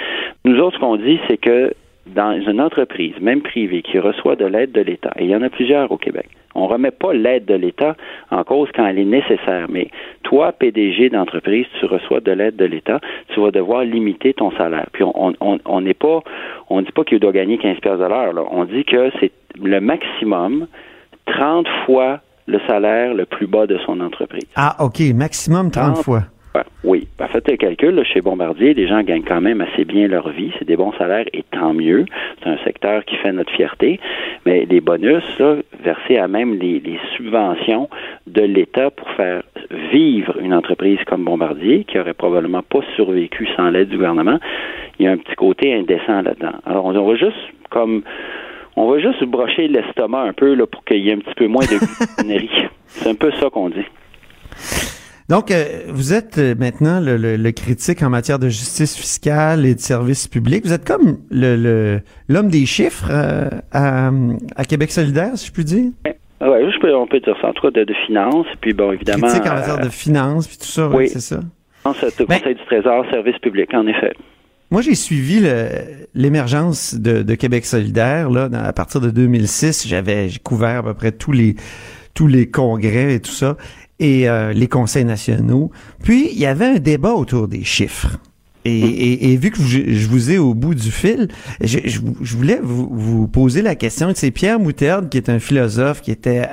Nous 0.45 0.57
autres, 0.59 0.77
ce 0.77 0.79
qu'on 0.79 0.95
dit, 0.95 1.19
c'est 1.27 1.37
que 1.37 1.71
dans 2.13 2.39
une 2.39 2.61
entreprise, 2.61 3.13
même 3.21 3.41
privée, 3.41 3.81
qui 3.81 3.99
reçoit 3.99 4.35
de 4.35 4.45
l'aide 4.45 4.71
de 4.71 4.81
l'État, 4.81 5.11
et 5.17 5.25
il 5.25 5.29
y 5.29 5.35
en 5.35 5.41
a 5.41 5.49
plusieurs 5.49 5.91
au 5.91 5.97
Québec, 5.97 6.29
on 6.57 6.63
ne 6.63 6.71
remet 6.73 6.91
pas 6.91 7.13
l'aide 7.13 7.45
de 7.45 7.53
l'État 7.53 7.95
en 8.31 8.43
cause 8.43 8.69
quand 8.75 8.85
elle 8.85 8.97
est 8.97 9.05
nécessaire. 9.05 9.67
Mais 9.69 9.89
toi, 10.23 10.51
PDG 10.51 11.09
d'entreprise, 11.09 11.67
tu 11.79 11.85
reçois 11.85 12.19
de 12.19 12.31
l'aide 12.31 12.55
de 12.55 12.65
l'État, 12.65 12.99
tu 13.33 13.39
vas 13.39 13.51
devoir 13.51 13.83
limiter 13.83 14.33
ton 14.33 14.49
salaire. 14.51 14.87
Puis 14.91 15.03
on 15.05 15.81
n'est 15.81 15.93
pas, 15.93 16.21
on 16.69 16.81
dit 16.81 16.91
pas 16.91 17.03
qu'il 17.03 17.19
doit 17.19 17.31
gagner 17.31 17.59
15 17.59 17.77
pièces 17.79 17.99
de 17.99 18.05
l'heure. 18.05 18.33
On 18.51 18.65
dit 18.65 18.83
que 18.85 19.11
c'est 19.19 19.31
le 19.61 19.79
maximum 19.79 20.67
30 21.27 21.67
fois 21.85 22.21
le 22.47 22.59
salaire 22.65 23.13
le 23.13 23.25
plus 23.25 23.45
bas 23.45 23.67
de 23.67 23.77
son 23.85 23.99
entreprise. 23.99 24.47
Ah, 24.55 24.77
OK, 24.79 24.99
maximum 25.13 25.69
30 25.69 25.97
fois. 25.97 26.23
Oui. 26.83 27.07
Ben, 27.17 27.27
faites 27.27 27.49
le 27.49 27.57
calcul. 27.57 28.03
chez 28.05 28.21
Bombardier, 28.21 28.73
les 28.73 28.87
gens 28.87 29.01
gagnent 29.01 29.23
quand 29.23 29.41
même 29.41 29.61
assez 29.61 29.85
bien 29.85 30.07
leur 30.07 30.29
vie. 30.29 30.51
C'est 30.57 30.65
des 30.65 30.77
bons 30.77 30.93
salaires 30.93 31.25
et 31.33 31.43
tant 31.43 31.73
mieux. 31.73 32.05
C'est 32.41 32.49
un 32.49 32.57
secteur 32.63 33.03
qui 33.05 33.15
fait 33.17 33.31
notre 33.31 33.51
fierté. 33.51 33.99
Mais 34.45 34.65
les 34.69 34.81
bonus, 34.81 35.23
versés 35.83 36.17
à 36.17 36.27
même 36.27 36.55
les, 36.55 36.81
subventions 37.15 37.89
de 38.27 38.41
l'État 38.41 38.91
pour 38.91 39.09
faire 39.11 39.43
vivre 39.91 40.37
une 40.39 40.53
entreprise 40.53 40.99
comme 41.05 41.23
Bombardier, 41.23 41.83
qui 41.83 41.99
aurait 41.99 42.13
probablement 42.13 42.61
pas 42.61 42.79
survécu 42.95 43.47
sans 43.55 43.69
l'aide 43.69 43.89
du 43.89 43.97
gouvernement, 43.97 44.39
il 44.99 45.05
y 45.05 45.07
a 45.07 45.11
un 45.11 45.17
petit 45.17 45.35
côté 45.35 45.73
indécent 45.73 46.21
là-dedans. 46.21 46.53
Alors, 46.65 46.85
on, 46.85 46.91
va 46.91 47.15
juste 47.15 47.37
comme 47.69 48.03
on 48.75 48.89
va 48.89 48.99
juste 48.99 49.23
brocher 49.23 49.67
l'estomac 49.67 50.21
un 50.21 50.33
peu 50.33 50.53
là, 50.53 50.65
pour 50.67 50.83
qu'il 50.85 50.99
y 50.99 51.09
ait 51.09 51.13
un 51.13 51.19
petit 51.19 51.35
peu 51.35 51.47
moins 51.47 51.65
de 51.65 51.77
C'est 52.87 53.09
un 53.09 53.15
peu 53.15 53.31
ça 53.31 53.49
qu'on 53.49 53.69
dit. 53.69 53.85
Donc, 55.29 55.51
euh, 55.51 55.81
vous 55.89 56.13
êtes 56.13 56.37
euh, 56.37 56.55
maintenant 56.57 57.01
le, 57.01 57.51
critique 57.51 58.01
en 58.01 58.09
matière 58.09 58.39
de 58.39 58.47
justice 58.47 58.95
fiscale 58.95 59.65
et 59.65 59.75
de 59.75 59.79
services 59.79 60.27
publics. 60.27 60.65
Vous 60.65 60.71
êtes 60.71 60.87
comme 60.87 61.17
le 61.29 61.99
l'homme 62.29 62.47
des 62.47 62.65
chiffres 62.65 63.09
euh, 63.11 63.49
à, 63.73 64.65
Québec 64.65 64.89
solidaire, 64.91 65.31
si 65.35 65.47
je 65.47 65.51
puis 65.51 65.65
dire? 65.65 65.91
Oui, 66.39 66.93
on 66.93 67.07
peut 67.07 67.19
dire 67.19 67.35
ça, 67.41 67.49
en 67.49 67.53
tout 67.53 67.69
cas 67.69 67.83
de, 67.83 67.93
finances, 68.05 68.47
puis 68.61 68.73
bon, 68.73 68.93
évidemment... 68.93 69.27
Critique 69.27 69.47
en 69.47 69.55
matière 69.55 69.79
de 69.79 69.89
finances, 69.89 70.47
puis 70.47 70.57
tout 70.57 70.65
ça, 70.65 70.87
oui, 70.87 71.09
c'est 71.09 71.19
ça. 71.19 71.39
Le 71.83 72.25
ben 72.25 72.37
Conseil 72.37 72.55
du 72.55 72.65
Trésor, 72.65 73.05
services 73.09 73.39
publics, 73.39 73.73
en 73.73 73.87
effet. 73.87 74.13
Moi, 74.69 74.81
j'ai 74.81 74.95
suivi 74.95 75.41
l'émergence 76.13 76.95
de, 76.95 77.35
Québec 77.35 77.65
solidaire 77.65 78.29
là, 78.29 78.49
à 78.53 78.73
partir 78.73 79.01
de 79.01 79.09
2006. 79.09 79.87
J'avais 79.87 80.27
couvert 80.43 80.79
à 80.79 80.83
peu 80.83 80.93
près 80.93 81.11
tous 81.11 81.31
les 81.31 81.55
tous 82.13 82.27
les 82.27 82.49
congrès 82.49 83.13
et 83.13 83.19
tout 83.19 83.31
ça 83.31 83.57
et 83.99 84.29
euh, 84.29 84.53
les 84.53 84.67
conseils 84.67 85.05
nationaux. 85.05 85.71
Puis, 86.03 86.29
il 86.31 86.39
y 86.39 86.45
avait 86.45 86.65
un 86.65 86.79
débat 86.79 87.13
autour 87.13 87.47
des 87.47 87.63
chiffres. 87.63 88.17
Et, 88.67 89.33
et, 89.33 89.37
vu 89.37 89.51
que 89.51 89.61
je, 89.61 90.07
vous 90.07 90.31
ai 90.31 90.37
au 90.37 90.53
bout 90.53 90.75
du 90.75 90.91
fil, 90.91 91.27
je, 91.61 91.79
je, 91.85 92.35
voulais 92.35 92.59
vous, 92.61 92.89
vous, 92.91 93.27
poser 93.27 93.61
la 93.61 93.75
question. 93.75 94.11
C'est 94.15 94.31
Pierre 94.31 94.59
Moutarde, 94.59 95.09
qui 95.09 95.17
est 95.17 95.29
un 95.29 95.39
philosophe, 95.39 96.01
qui 96.01 96.11
était 96.11 96.47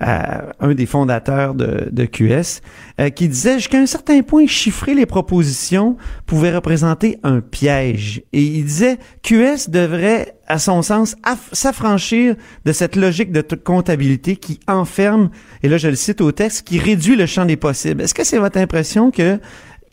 un 0.00 0.74
des 0.74 0.86
fondateurs 0.86 1.54
de, 1.54 1.88
de 1.90 2.04
QS, 2.04 2.60
euh, 3.00 3.10
qui 3.10 3.28
disait 3.28 3.54
jusqu'à 3.54 3.78
un 3.78 3.86
certain 3.86 4.22
point, 4.22 4.46
chiffrer 4.46 4.94
les 4.94 5.06
propositions 5.06 5.96
pouvait 6.26 6.54
représenter 6.54 7.18
un 7.22 7.40
piège. 7.40 8.22
Et 8.32 8.42
il 8.42 8.64
disait 8.64 8.98
QS 9.22 9.68
devrait, 9.68 10.36
à 10.46 10.58
son 10.58 10.82
sens, 10.82 11.16
s'affranchir 11.52 12.34
de 12.64 12.72
cette 12.72 12.96
logique 12.96 13.32
de 13.32 13.42
comptabilité 13.56 14.36
qui 14.36 14.60
enferme, 14.66 15.30
et 15.62 15.68
là 15.68 15.76
je 15.76 15.88
le 15.88 15.96
cite 15.96 16.20
au 16.20 16.32
texte, 16.32 16.66
qui 16.66 16.78
réduit 16.78 17.16
le 17.16 17.26
champ 17.26 17.44
des 17.44 17.56
possibles. 17.56 18.02
Est-ce 18.02 18.14
que 18.14 18.24
c'est 18.24 18.38
votre 18.38 18.58
impression 18.58 19.10
que 19.10 19.38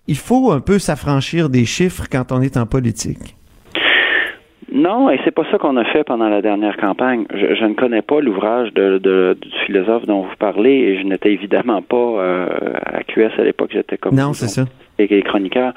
il 0.07 0.17
faut 0.17 0.51
un 0.51 0.59
peu 0.59 0.79
s'affranchir 0.79 1.49
des 1.49 1.65
chiffres 1.65 2.05
quand 2.11 2.31
on 2.31 2.41
est 2.41 2.57
en 2.57 2.65
politique. 2.65 3.35
Non, 4.71 5.09
et 5.09 5.19
c'est 5.23 5.31
pas 5.31 5.45
ça 5.51 5.57
qu'on 5.57 5.77
a 5.77 5.85
fait 5.85 6.03
pendant 6.03 6.27
la 6.27 6.41
dernière 6.41 6.75
campagne. 6.75 7.25
Je, 7.33 7.65
ne 7.65 7.75
connais 7.75 8.01
pas 8.01 8.19
l'ouvrage 8.19 8.73
de, 8.73 8.97
du 8.99 9.49
philosophe 9.65 10.05
dont 10.05 10.23
vous 10.23 10.35
parlez 10.37 10.71
et 10.71 10.99
je 10.99 11.03
n'étais 11.03 11.31
évidemment 11.31 11.81
pas 11.81 11.95
euh, 11.95 12.47
à 12.85 13.03
QS 13.03 13.39
à 13.39 13.43
l'époque. 13.43 13.69
J'étais 13.71 13.97
comme 13.97 14.15
non, 14.15 14.33
c'est 14.33 14.47
ça 14.47 14.65
et 14.99 15.07
les 15.07 15.21
chroniqueurs. 15.21 15.73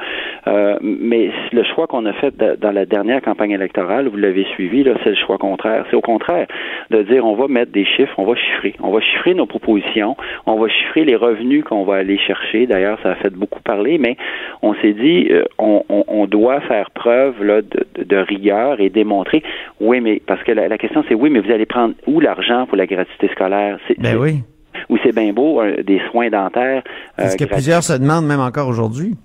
Euh, 0.47 0.77
mais 0.81 1.31
le 1.53 1.65
choix 1.65 1.87
qu'on 1.87 2.07
a 2.07 2.13
fait 2.15 2.35
dans 2.37 2.73
la 2.73 2.87
dernière 2.87 3.21
campagne 3.23 3.51
électorale, 3.51 4.09
vous 4.09 4.17
l'avez 4.17 4.45
suivi, 4.55 4.85
là, 4.85 4.95
c'est 5.05 5.11
le 5.11 5.17
choix 5.17 5.39
contraire. 5.39 5.85
C'est 5.91 5.97
au 5.97 6.01
contraire 6.01 6.47
de 6.91 7.03
dire 7.03 7.25
on 7.25 7.35
va 7.35 7.49
mettre 7.49 7.73
des 7.73 7.85
chiffres, 7.85 8.15
on 8.19 8.25
va 8.25 8.35
chiffrer. 8.35 8.75
On 8.81 8.91
va 8.91 9.01
chiffrer 9.01 9.35
nos 9.35 9.47
propositions, 9.47 10.17
on 10.47 10.57
va 10.59 10.69
chiffrer 10.69 11.05
les 11.05 11.17
revenus 11.17 11.65
qu'on 11.65 11.85
va 11.85 11.97
aller 11.97 12.19
chercher. 12.19 12.67
D'ailleurs, 12.67 12.99
ça 13.03 13.11
a 13.11 13.15
fait 13.17 13.33
beaucoup 13.33 13.61
parler, 13.61 13.99
mais 13.99 14.17
on 14.63 14.75
s'est 14.75 14.93
dit 14.93 15.29
euh, 15.31 15.45
on, 15.59 15.83
on, 15.89 16.05
on, 16.09 16.27
doit 16.27 16.61
faire 16.63 16.91
preuve 16.91 17.43
là, 17.45 17.63
de, 17.63 18.05
de, 18.05 18.17
rigueur 18.17 18.81
et 18.81 18.91
démontrer 18.91 19.43
oui, 19.81 20.01
mais 20.01 20.21
parce 20.27 20.43
que 20.43 20.53
la, 20.53 20.79
question 20.79 21.05
c'est 21.09 21.15
oui, 21.15 21.31
mais 21.31 21.41
vous 21.41 21.51
allez 21.51 21.67
prendre 21.67 21.95
où 22.07 22.21
l'argent 22.21 22.67
pour 22.67 22.77
la 22.77 22.87
gratuité 22.87 23.29
scolaire? 23.29 23.79
Ben 23.99 24.17
oui 24.17 24.43
où 24.89 24.97
c'est 25.03 25.15
bien 25.15 25.33
beau, 25.33 25.61
euh, 25.61 25.83
des 25.83 26.01
soins 26.11 26.31
dentaires. 26.31 26.83
Est-ce 27.19 27.37
que 27.37 27.45
plusieurs 27.45 27.83
se 27.83 27.95
demandent 27.95 28.27
même 28.27 28.41
encore 28.41 28.69
aujourd'hui? 28.69 29.17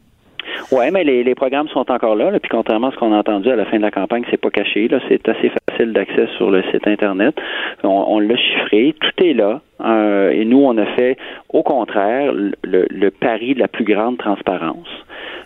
Oui, 0.71 0.85
mais 0.91 1.03
les, 1.03 1.35
programmes 1.35 1.67
sont 1.69 1.89
encore 1.91 2.15
là, 2.15 2.31
puis 2.39 2.49
contrairement 2.49 2.87
à 2.87 2.91
ce 2.91 2.97
qu'on 2.97 3.13
a 3.13 3.17
entendu 3.17 3.49
à 3.49 3.55
la 3.55 3.65
fin 3.65 3.77
de 3.77 3.81
la 3.81 3.91
campagne, 3.91 4.23
c'est 4.29 4.39
pas 4.39 4.49
caché. 4.49 4.87
Là, 4.87 4.99
c'est 5.07 5.27
assez 5.27 5.51
facile 5.69 5.93
d'accès 5.93 6.27
sur 6.37 6.51
le 6.51 6.63
site 6.71 6.87
internet. 6.87 7.35
On, 7.83 8.19
l'a 8.19 8.35
chiffré, 8.35 8.95
tout 8.99 9.23
est 9.23 9.33
là. 9.33 9.61
Euh, 9.83 10.31
et 10.31 10.45
nous, 10.45 10.59
on 10.63 10.77
a 10.77 10.85
fait, 10.85 11.17
au 11.49 11.63
contraire, 11.63 12.31
le, 12.33 13.09
pari 13.09 13.53
de 13.53 13.59
la 13.59 13.67
plus 13.67 13.83
grande 13.83 14.17
transparence. 14.17 14.87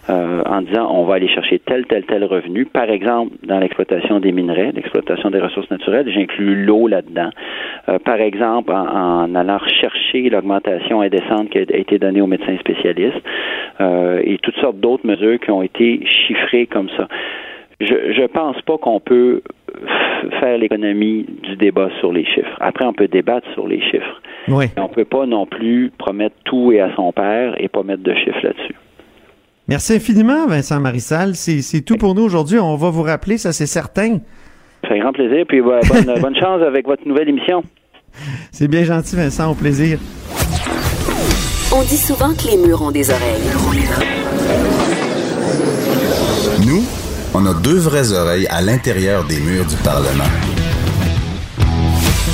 Euh, 0.09 0.41
en 0.45 0.61
disant 0.61 0.89
on 0.89 1.03
va 1.03 1.15
aller 1.15 1.27
chercher 1.27 1.59
tel, 1.59 1.85
tel, 1.85 2.05
tel 2.05 2.23
revenu. 2.23 2.65
Par 2.65 2.89
exemple, 2.89 3.33
dans 3.43 3.59
l'exploitation 3.59 4.21
des 4.21 4.31
minerais, 4.31 4.71
l'exploitation 4.73 5.29
des 5.29 5.41
ressources 5.41 5.69
naturelles, 5.69 6.09
j'inclus 6.09 6.63
l'eau 6.63 6.87
là-dedans. 6.87 7.29
Euh, 7.89 7.99
par 7.99 8.21
exemple, 8.21 8.71
en, 8.71 9.35
allant 9.35 9.57
rechercher 9.57 10.29
l'augmentation 10.29 11.01
indécente 11.01 11.49
qui 11.49 11.57
a 11.57 11.61
été 11.77 11.99
donnée 11.99 12.21
aux 12.21 12.27
médecins 12.27 12.57
spécialistes 12.57 13.21
et 13.79 14.39
toutes 14.41 14.55
sortes 14.55 14.79
d'autres 14.79 14.86
mesures 15.03 15.39
qui 15.39 15.51
ont 15.51 15.61
été 15.61 16.05
chiffrées 16.05 16.67
comme 16.67 16.89
ça. 16.97 17.07
Je 17.79 18.21
ne 18.21 18.27
pense 18.27 18.59
pas 18.63 18.77
qu'on 18.77 18.99
peut 18.99 19.41
faire 20.39 20.57
l'économie 20.57 21.25
du 21.43 21.55
débat 21.57 21.89
sur 21.99 22.11
les 22.11 22.25
chiffres. 22.25 22.57
Après, 22.59 22.85
on 22.85 22.93
peut 22.93 23.07
débattre 23.07 23.47
sur 23.53 23.67
les 23.67 23.81
chiffres. 23.81 24.21
Oui. 24.47 24.65
on 24.77 24.87
peut 24.87 25.05
pas 25.05 25.25
non 25.25 25.45
plus 25.45 25.91
promettre 25.97 26.35
tout 26.45 26.71
et 26.71 26.79
à 26.79 26.95
son 26.95 27.11
père 27.11 27.53
et 27.61 27.67
pas 27.67 27.83
mettre 27.83 28.03
de 28.03 28.13
chiffres 28.13 28.39
là-dessus. 28.43 28.75
Merci 29.67 29.95
infiniment, 29.95 30.47
Vincent 30.47 30.79
Marissal. 30.79 31.35
C'est 31.35 31.81
tout 31.81 31.97
pour 31.97 32.15
nous 32.15 32.23
aujourd'hui. 32.23 32.57
On 32.57 32.75
va 32.77 32.89
vous 32.89 33.03
rappeler, 33.03 33.37
ça 33.37 33.51
c'est 33.51 33.65
certain. 33.65 34.19
Ça 34.83 34.89
fait 34.89 34.99
grand 34.99 35.11
plaisir. 35.11 35.45
Puis 35.47 35.61
bonne, 35.61 35.81
bonne 36.21 36.35
chance 36.35 36.61
avec 36.61 36.87
votre 36.87 37.05
nouvelle 37.05 37.29
émission. 37.29 37.63
C'est 38.51 38.69
bien 38.69 38.83
gentil, 38.85 39.17
Vincent. 39.17 39.51
Au 39.51 39.55
plaisir. 39.55 39.99
On 41.75 41.81
dit 41.81 41.97
souvent 41.97 42.33
que 42.33 42.49
les 42.49 42.65
murs 42.65 42.81
ont 42.81 42.91
des 42.91 43.09
oreilles. 43.09 43.43
Nous, 46.65 46.83
on 47.39 47.45
a 47.45 47.53
deux 47.53 47.77
vraies 47.77 48.13
oreilles 48.13 48.47
à 48.47 48.63
l'intérieur 48.63 49.23
des 49.23 49.39
murs 49.39 49.65
du 49.67 49.75
Parlement. 49.83 50.23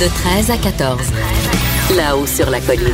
De 0.00 0.08
13 0.08 0.50
à 0.50 0.56
14. 0.56 0.98
Là-haut 1.94 2.26
sur 2.26 2.48
la 2.48 2.58
colline. 2.60 2.88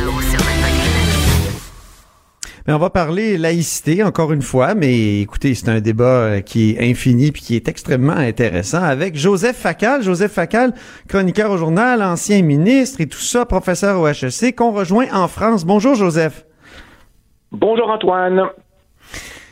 Mais 2.67 2.73
on 2.73 2.79
va 2.79 2.89
parler 2.89 3.37
laïcité 3.37 4.03
encore 4.03 4.33
une 4.33 4.41
fois, 4.41 4.75
mais 4.75 5.21
écoutez, 5.21 5.55
c'est 5.55 5.69
un 5.69 5.79
débat 5.79 6.41
qui 6.41 6.71
est 6.71 6.89
infini 6.89 7.31
puis 7.31 7.43
qui 7.43 7.55
est 7.55 7.69
extrêmement 7.69 8.11
intéressant 8.11 8.83
avec 8.83 9.15
Joseph 9.15 9.55
Facal. 9.55 10.03
Joseph 10.03 10.33
Facal, 10.33 10.73
chroniqueur 11.07 11.49
au 11.51 11.57
journal, 11.57 12.03
ancien 12.03 12.41
ministre 12.41 12.99
et 12.99 13.07
tout 13.07 13.19
ça, 13.19 13.45
professeur 13.45 14.01
au 14.01 14.07
HEC, 14.07 14.53
qu'on 14.57 14.73
rejoint 14.73 15.07
en 15.13 15.29
France. 15.29 15.63
Bonjour 15.63 15.95
Joseph. 15.95 16.45
Bonjour 17.53 17.89
Antoine. 17.89 18.49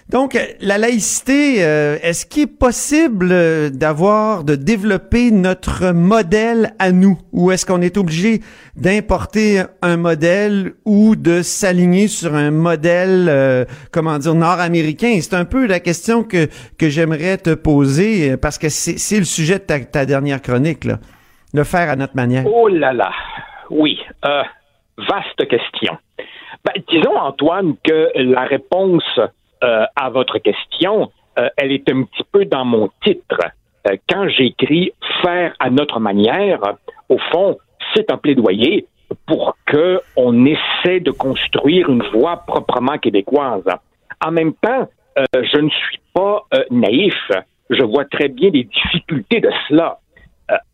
Donc, 0.10 0.36
la 0.60 0.80
laïcité, 0.80 1.64
euh, 1.64 1.98
est-ce 2.02 2.26
qu'il 2.26 2.44
est 2.44 2.48
possible 2.48 3.30
euh, 3.32 3.70
d'avoir, 3.70 4.44
de 4.44 4.56
développer 4.56 5.30
notre 5.30 5.92
modèle 5.92 6.72
à 6.80 6.92
nous? 6.92 7.20
Ou 7.32 7.52
est-ce 7.52 7.64
qu'on 7.64 7.82
est 7.84 7.96
obligé 7.96 8.40
d'importer 8.76 9.62
un 9.84 9.98
modèle 9.98 10.74
ou 10.84 11.16
de 11.16 11.44
s'aligner 11.44 12.08
sur 12.08 12.34
un 12.34 12.50
modèle, 12.50 13.28
euh, 13.30 13.66
comment 13.92 14.18
dire, 14.18 14.34
nord-américain? 14.34 15.20
C'est 15.22 15.36
un 15.36 15.46
peu 15.46 15.68
la 15.68 15.80
question 15.80 16.24
que, 16.24 16.48
que 16.80 16.90
j'aimerais 16.90 17.38
te 17.38 17.54
poser, 17.54 18.36
parce 18.36 18.58
que 18.58 18.70
c'est 18.70 19.20
le 19.20 19.26
sujet 19.26 19.60
de 19.60 19.84
ta, 19.84 20.06
dernière 20.08 20.42
chronique, 20.42 20.86
là. 20.86 20.98
Le 21.54 21.64
faire 21.64 21.88
à 21.88 21.96
notre 21.96 22.16
manière. 22.16 22.46
Oh 22.48 22.68
là 22.68 22.94
là, 22.94 23.12
oui. 23.70 24.00
vaste 24.98 25.48
question. 25.48 25.98
Ben, 26.66 26.82
disons, 26.90 27.16
Antoine, 27.16 27.76
que 27.84 28.10
la 28.16 28.46
réponse 28.46 29.20
euh, 29.64 29.86
à 29.96 30.10
votre 30.10 30.38
question, 30.40 31.12
euh, 31.38 31.50
elle 31.58 31.72
est 31.72 31.90
un 31.92 32.04
petit 32.04 32.24
peu 32.32 32.46
dans 32.46 32.64
mon 32.64 32.90
titre. 33.04 33.40
Euh, 33.88 33.98
quand 34.10 34.30
j'écris 34.30 34.94
faire 35.22 35.54
à 35.60 35.70
notre 35.70 36.00
manière, 36.00 36.62
au 37.10 37.18
fond, 37.32 37.58
c'est 37.94 38.10
un 38.12 38.18
plaidoyer 38.18 38.88
pour 39.28 39.58
que 39.66 40.00
on 40.16 40.46
essaie 40.46 41.02
de 41.02 41.12
construire 41.12 41.90
une 41.90 42.04
voie 42.14 42.38
proprement 42.38 42.98
québécoise. 42.98 43.66
En 44.26 44.32
même 44.32 44.54
temps, 44.54 44.88
je 45.34 45.60
ne 45.60 45.70
suis 45.70 46.00
pas 46.14 46.46
naïf. 46.70 47.16
Je 47.70 47.84
vois 47.84 48.06
très 48.06 48.28
bien 48.28 48.52
les 48.52 48.66
difficultés 48.66 49.42
de 49.42 49.50
cela. 49.68 49.98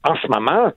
en 0.04 0.16
ce 0.16 0.28
moment, 0.28 0.72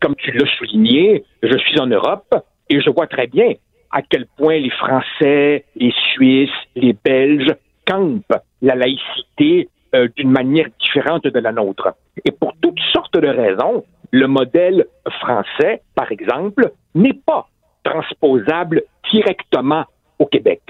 comme 0.00 0.14
tu 0.16 0.30
l'as 0.30 0.46
souligné, 0.56 1.24
je 1.42 1.58
suis 1.58 1.80
en 1.80 1.86
Europe 1.86 2.32
et 2.70 2.80
je 2.80 2.90
vois 2.90 3.08
très 3.08 3.26
bien 3.26 3.54
à 3.94 4.02
quel 4.02 4.26
point 4.36 4.58
les 4.58 4.70
Français, 4.70 5.64
les 5.76 5.94
Suisses, 6.12 6.50
les 6.74 6.96
Belges 7.04 7.54
campent 7.86 8.42
la 8.60 8.74
laïcité 8.74 9.68
euh, 9.94 10.08
d'une 10.16 10.32
manière 10.32 10.66
différente 10.80 11.24
de 11.24 11.38
la 11.38 11.52
nôtre. 11.52 11.94
Et 12.24 12.32
pour 12.32 12.54
toutes 12.60 12.80
sortes 12.92 13.16
de 13.16 13.28
raisons, 13.28 13.84
le 14.10 14.26
modèle 14.26 14.86
français, 15.20 15.82
par 15.94 16.10
exemple, 16.10 16.72
n'est 16.96 17.20
pas 17.24 17.48
transposable 17.84 18.82
directement 19.12 19.84
au 20.18 20.26
Québec. 20.26 20.62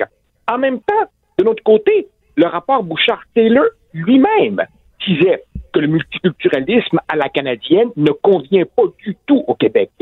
En 0.46 0.58
même 0.58 0.80
temps, 0.80 1.06
de 1.38 1.44
notre 1.44 1.62
côté, 1.62 2.08
le 2.36 2.46
rapport 2.46 2.82
Bouchard-Taylor 2.82 3.64
lui-même 3.94 4.60
disait 5.06 5.44
que 5.72 5.80
le 5.80 5.86
multiculturalisme 5.86 7.00
à 7.08 7.16
la 7.16 7.30
canadienne 7.30 7.90
ne 7.96 8.10
convient 8.10 8.64
pas 8.76 8.84
du 8.98 9.16
tout 9.26 9.42
au 9.46 9.54
Québec. 9.54 9.92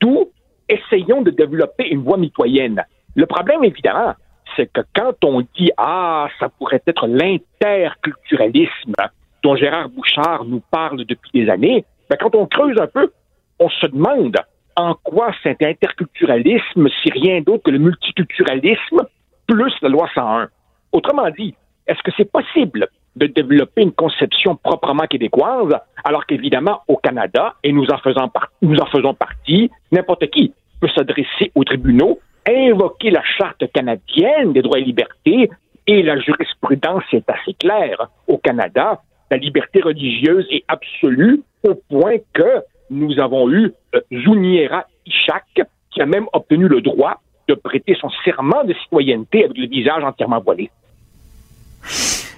D'où 0.00 0.30
essayons 0.68 1.22
de 1.22 1.30
développer 1.30 1.88
une 1.88 2.02
voie 2.02 2.16
mitoyenne. 2.16 2.84
Le 3.14 3.26
problème, 3.26 3.64
évidemment, 3.64 4.14
c'est 4.56 4.70
que 4.72 4.80
quand 4.94 5.24
on 5.24 5.40
dit 5.56 5.70
Ah, 5.76 6.28
ça 6.38 6.48
pourrait 6.48 6.82
être 6.86 7.06
l'interculturalisme 7.06 8.94
dont 9.42 9.56
Gérard 9.56 9.88
Bouchard 9.88 10.44
nous 10.44 10.62
parle 10.70 11.04
depuis 11.04 11.30
des 11.32 11.50
années, 11.50 11.84
ben, 12.08 12.16
quand 12.20 12.34
on 12.34 12.46
creuse 12.46 12.78
un 12.80 12.86
peu, 12.86 13.12
on 13.58 13.68
se 13.68 13.86
demande 13.86 14.36
en 14.76 14.94
quoi 14.94 15.34
cet 15.42 15.62
interculturalisme, 15.62 16.88
si 17.02 17.10
rien 17.10 17.40
d'autre 17.40 17.64
que 17.64 17.70
le 17.70 17.78
multiculturalisme 17.78 19.02
plus 19.46 19.74
la 19.82 19.88
loi 19.88 20.08
101. 20.14 20.48
Autrement 20.92 21.28
dit, 21.30 21.54
est-ce 21.86 22.02
que 22.02 22.10
c'est 22.16 22.30
possible 22.30 22.88
de 23.16 23.26
développer 23.26 23.82
une 23.82 23.92
conception 23.92 24.56
proprement 24.56 25.06
québécoise, 25.06 25.74
alors 26.04 26.26
qu'évidemment, 26.26 26.80
au 26.88 26.96
Canada, 26.96 27.54
et 27.62 27.72
nous 27.72 27.86
en 27.90 27.98
faisons, 27.98 29.14
partie, 29.14 29.70
n'importe 29.90 30.28
qui 30.30 30.52
peut 30.80 30.88
s'adresser 30.94 31.52
aux 31.54 31.64
tribunaux, 31.64 32.18
invoquer 32.48 33.10
la 33.10 33.22
Charte 33.22 33.70
canadienne 33.72 34.52
des 34.52 34.62
droits 34.62 34.78
et 34.78 34.84
libertés, 34.84 35.50
et 35.86 36.02
la 36.02 36.18
jurisprudence 36.18 37.04
est 37.12 37.28
assez 37.28 37.54
claire. 37.54 38.08
Au 38.26 38.38
Canada, 38.38 39.00
la 39.30 39.36
liberté 39.36 39.80
religieuse 39.80 40.46
est 40.50 40.64
absolue 40.68 41.42
au 41.64 41.74
point 41.74 42.16
que 42.32 42.62
nous 42.90 43.18
avons 43.18 43.50
eu 43.50 43.72
euh, 43.94 44.00
Zuniera 44.12 44.84
Ishak, 45.06 45.62
qui 45.90 46.00
a 46.00 46.06
même 46.06 46.26
obtenu 46.32 46.68
le 46.68 46.80
droit 46.80 47.20
de 47.48 47.54
prêter 47.54 47.96
son 48.00 48.10
serment 48.24 48.64
de 48.64 48.74
citoyenneté 48.74 49.44
avec 49.44 49.56
le 49.56 49.66
visage 49.66 50.04
entièrement 50.04 50.40
voilé. 50.40 50.70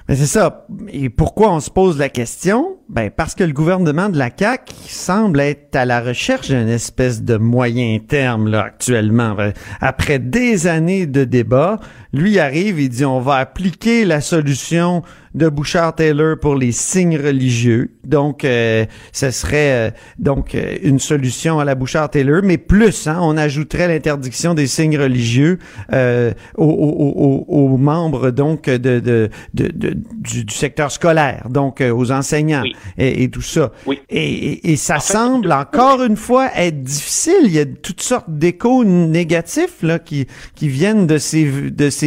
Mais 0.08 0.16
c'est 0.16 0.26
ça. 0.26 0.66
Et 0.88 1.08
pourquoi 1.08 1.52
on 1.52 1.60
se 1.60 1.70
pose 1.70 1.98
la 1.98 2.10
question? 2.10 2.76
Ben, 2.90 3.10
parce 3.10 3.34
que 3.34 3.42
le 3.42 3.54
gouvernement 3.54 4.10
de 4.10 4.18
la 4.18 4.28
CAQ 4.36 4.74
semble 4.86 5.40
être 5.40 5.74
à 5.74 5.86
la 5.86 6.02
recherche 6.02 6.48
d'une 6.48 6.68
espèce 6.68 7.22
de 7.22 7.38
moyen 7.38 7.98
terme, 8.06 8.48
là, 8.48 8.64
actuellement. 8.64 9.34
Après 9.80 10.18
des 10.18 10.66
années 10.66 11.06
de 11.06 11.24
débats, 11.24 11.80
lui 12.14 12.38
arrive, 12.38 12.80
il 12.80 12.88
dit, 12.88 13.04
on 13.04 13.20
va 13.20 13.36
appliquer 13.36 14.04
la 14.04 14.20
solution 14.20 15.02
de 15.34 15.48
Bouchard-Taylor 15.48 16.38
pour 16.40 16.54
les 16.54 16.72
signes 16.72 17.18
religieux. 17.18 17.90
Donc, 18.04 18.44
euh, 18.44 18.86
ce 19.12 19.30
serait 19.30 19.88
euh, 19.88 19.90
donc 20.18 20.54
euh, 20.54 20.76
une 20.82 21.00
solution 21.00 21.58
à 21.58 21.64
la 21.64 21.74
Bouchard-Taylor, 21.74 22.42
mais 22.44 22.56
plus, 22.56 23.08
hein, 23.08 23.18
on 23.20 23.36
ajouterait 23.36 23.88
l'interdiction 23.88 24.54
des 24.54 24.68
signes 24.68 24.96
religieux 24.96 25.58
euh, 25.92 26.32
aux, 26.56 26.64
aux, 26.66 27.44
aux, 27.48 27.76
membres 27.76 28.30
donc 28.30 28.66
de, 28.66 29.00
de, 29.00 29.28
de, 29.54 29.68
du, 29.72 30.44
du, 30.44 30.54
secteur 30.54 30.92
scolaire, 30.92 31.48
donc 31.50 31.80
aux 31.80 32.12
enseignants. 32.12 32.62
et, 32.96 33.28
tout 33.28 33.42
ça. 33.42 33.72
Et, 34.08 34.76
ça 34.76 35.00
semble 35.00 35.50
encore 35.52 36.04
une 36.04 36.16
fois 36.16 36.50
être 36.56 36.82
difficile. 36.82 37.34
Il 37.44 37.52
y 37.52 37.58
a 37.58 37.64
toutes 37.66 38.02
sortes 38.02 38.30
d'échos 38.30 38.84
négatifs 38.84 39.82
là 39.82 39.98
qui 39.98 40.26
qui 40.54 40.68
viennent 40.68 41.06
de 41.06 41.18
ces 41.18 41.44
de 41.70 41.90
ces 41.90 42.03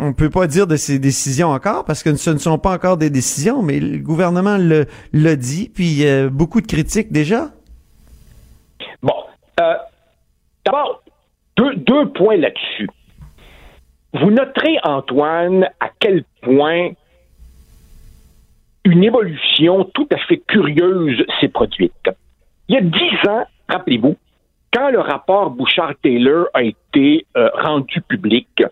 on 0.00 0.12
peut 0.12 0.30
pas 0.30 0.46
dire 0.46 0.66
de 0.66 0.76
ces 0.76 0.98
décisions 0.98 1.48
encore 1.48 1.84
parce 1.84 2.02
que 2.02 2.14
ce 2.16 2.30
ne 2.30 2.38
sont 2.38 2.58
pas 2.58 2.72
encore 2.72 2.96
des 2.96 3.10
décisions, 3.10 3.62
mais 3.62 3.80
le 3.80 3.98
gouvernement 3.98 4.58
le 4.58 5.34
dit, 5.36 5.70
puis 5.74 6.06
euh, 6.06 6.28
beaucoup 6.30 6.60
de 6.60 6.66
critiques 6.66 7.12
déjà. 7.12 7.50
Bon, 9.02 9.14
euh, 9.60 9.74
d'abord, 10.64 11.02
deux, 11.56 11.74
deux 11.76 12.08
points 12.10 12.36
là-dessus. 12.36 12.88
Vous 14.14 14.30
noterez, 14.30 14.78
Antoine, 14.84 15.64
à 15.80 15.90
quel 16.00 16.24
point 16.42 16.90
une 18.84 19.04
évolution 19.04 19.84
tout 19.94 20.08
à 20.12 20.16
fait 20.16 20.38
curieuse 20.38 21.24
s'est 21.40 21.48
produite. 21.48 21.92
Il 22.68 22.74
y 22.74 22.78
a 22.78 22.80
dix 22.80 23.28
ans, 23.28 23.44
rappelez-vous, 23.68 24.16
quand 24.78 24.90
le 24.90 25.00
rapport 25.00 25.50
Bouchard-Taylor 25.50 26.46
a 26.54 26.62
été 26.62 27.26
euh, 27.36 27.48
rendu 27.52 28.00
public, 28.00 28.62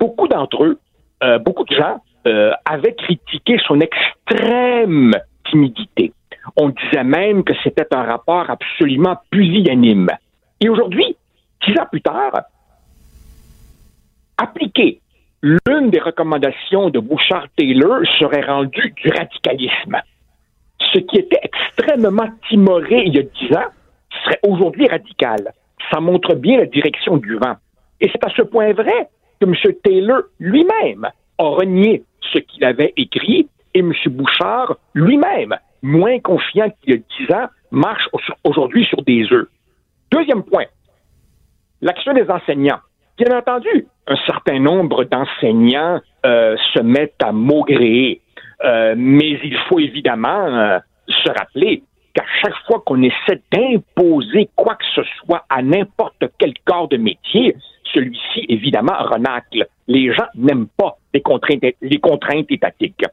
beaucoup 0.00 0.26
d'entre 0.26 0.64
eux, 0.64 0.80
euh, 1.22 1.38
beaucoup 1.38 1.64
de 1.64 1.74
gens, 1.74 2.02
euh, 2.26 2.50
avaient 2.64 2.96
critiqué 2.96 3.56
son 3.64 3.80
extrême 3.80 5.12
timidité. 5.48 6.12
On 6.56 6.70
disait 6.70 7.04
même 7.04 7.44
que 7.44 7.52
c'était 7.62 7.86
un 7.94 8.02
rapport 8.02 8.50
absolument 8.50 9.18
pusillanime. 9.30 10.08
Et 10.60 10.68
aujourd'hui, 10.68 11.16
dix 11.64 11.78
ans 11.78 11.86
plus 11.92 12.02
tard, 12.02 12.40
appliquer 14.38 15.00
l'une 15.42 15.90
des 15.90 16.00
recommandations 16.00 16.90
de 16.90 16.98
Bouchard-Taylor 16.98 18.00
serait 18.18 18.44
rendu 18.44 18.92
du 18.96 19.10
radicalisme. 19.10 19.96
Ce 20.92 20.98
qui 20.98 21.18
était 21.18 21.40
extrêmement 21.42 22.30
timoré 22.48 23.04
il 23.06 23.14
y 23.14 23.18
a 23.20 23.22
dix 23.22 23.56
ans 23.56 23.70
serait 24.26 24.40
aujourd'hui 24.42 24.88
radical. 24.88 25.52
Ça 25.90 26.00
montre 26.00 26.34
bien 26.34 26.58
la 26.58 26.66
direction 26.66 27.16
du 27.16 27.36
vent. 27.36 27.54
Et 28.00 28.10
c'est 28.10 28.24
à 28.24 28.30
ce 28.36 28.42
point 28.42 28.72
vrai 28.72 29.08
que 29.40 29.46
M. 29.46 29.54
Taylor 29.82 30.22
lui-même 30.40 31.08
a 31.38 31.44
renié 31.44 32.02
ce 32.32 32.38
qu'il 32.38 32.64
avait 32.64 32.92
écrit 32.96 33.48
et 33.74 33.80
M. 33.80 33.92
Bouchard 34.06 34.76
lui-même, 34.94 35.54
moins 35.82 36.18
confiant 36.20 36.70
qu'il 36.80 36.94
y 36.94 36.96
a 36.96 36.98
dix 36.98 37.34
ans, 37.34 37.46
marche 37.70 38.08
aujourd'hui 38.44 38.84
sur 38.86 39.02
des 39.02 39.30
œufs. 39.32 39.48
Deuxième 40.10 40.42
point, 40.42 40.64
l'action 41.82 42.14
des 42.14 42.28
enseignants. 42.30 42.80
Bien 43.18 43.38
entendu, 43.38 43.86
un 44.06 44.16
certain 44.26 44.58
nombre 44.58 45.04
d'enseignants 45.04 46.00
euh, 46.24 46.56
se 46.74 46.80
mettent 46.80 47.22
à 47.22 47.32
maugréer, 47.32 48.20
euh, 48.64 48.94
mais 48.96 49.38
il 49.42 49.56
faut 49.68 49.78
évidemment 49.78 50.46
euh, 50.46 50.78
se 51.08 51.28
rappeler 51.28 51.82
qu'à 52.16 52.24
chaque 52.40 52.56
fois 52.66 52.82
qu'on 52.86 53.02
essaie 53.02 53.42
d'imposer 53.52 54.48
quoi 54.56 54.74
que 54.74 54.84
ce 54.94 55.02
soit 55.18 55.44
à 55.50 55.60
n'importe 55.60 56.24
quel 56.38 56.54
corps 56.64 56.88
de 56.88 56.96
métier, 56.96 57.54
celui-ci, 57.92 58.46
évidemment, 58.48 58.96
renacle. 58.98 59.66
Les 59.86 60.12
gens 60.14 60.26
n'aiment 60.34 60.68
pas 60.78 60.96
les 61.12 61.20
contraintes, 61.20 61.62
les 61.82 61.98
contraintes 61.98 62.50
étatiques. 62.50 63.04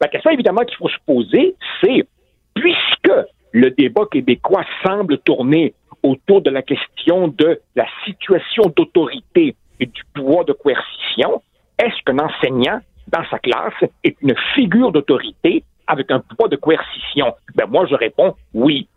La 0.00 0.08
question, 0.08 0.30
évidemment, 0.30 0.62
qu'il 0.64 0.76
faut 0.76 0.90
se 0.90 0.98
poser, 1.06 1.54
c'est, 1.80 2.06
puisque 2.54 3.12
le 3.52 3.70
débat 3.70 4.04
québécois 4.10 4.64
semble 4.84 5.18
tourner 5.18 5.72
autour 6.02 6.42
de 6.42 6.50
la 6.50 6.62
question 6.62 7.28
de 7.28 7.60
la 7.74 7.86
situation 8.04 8.64
d'autorité 8.76 9.56
et 9.80 9.86
du 9.86 10.02
pouvoir 10.14 10.44
de 10.44 10.52
coercition, 10.52 11.42
est-ce 11.78 12.02
qu'un 12.04 12.18
enseignant 12.18 12.80
dans 13.08 13.24
sa 13.30 13.38
classe 13.38 13.90
est 14.04 14.16
une 14.20 14.34
figure 14.54 14.92
d'autorité 14.92 15.64
avec 15.90 16.10
un 16.10 16.20
pouvoir 16.20 16.48
de 16.48 16.56
coercition? 16.56 17.34
Ben 17.54 17.66
moi, 17.68 17.86
je 17.90 17.94
réponds 17.94 18.34
oui. 18.54 18.88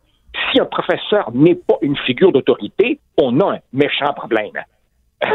Si 0.51 0.59
un 0.59 0.65
professeur 0.65 1.31
n'est 1.33 1.55
pas 1.55 1.77
une 1.81 1.97
figure 1.97 2.31
d'autorité, 2.31 2.99
on 3.17 3.39
a 3.39 3.55
un 3.55 3.59
méchant 3.71 4.13
problème. 4.13 4.51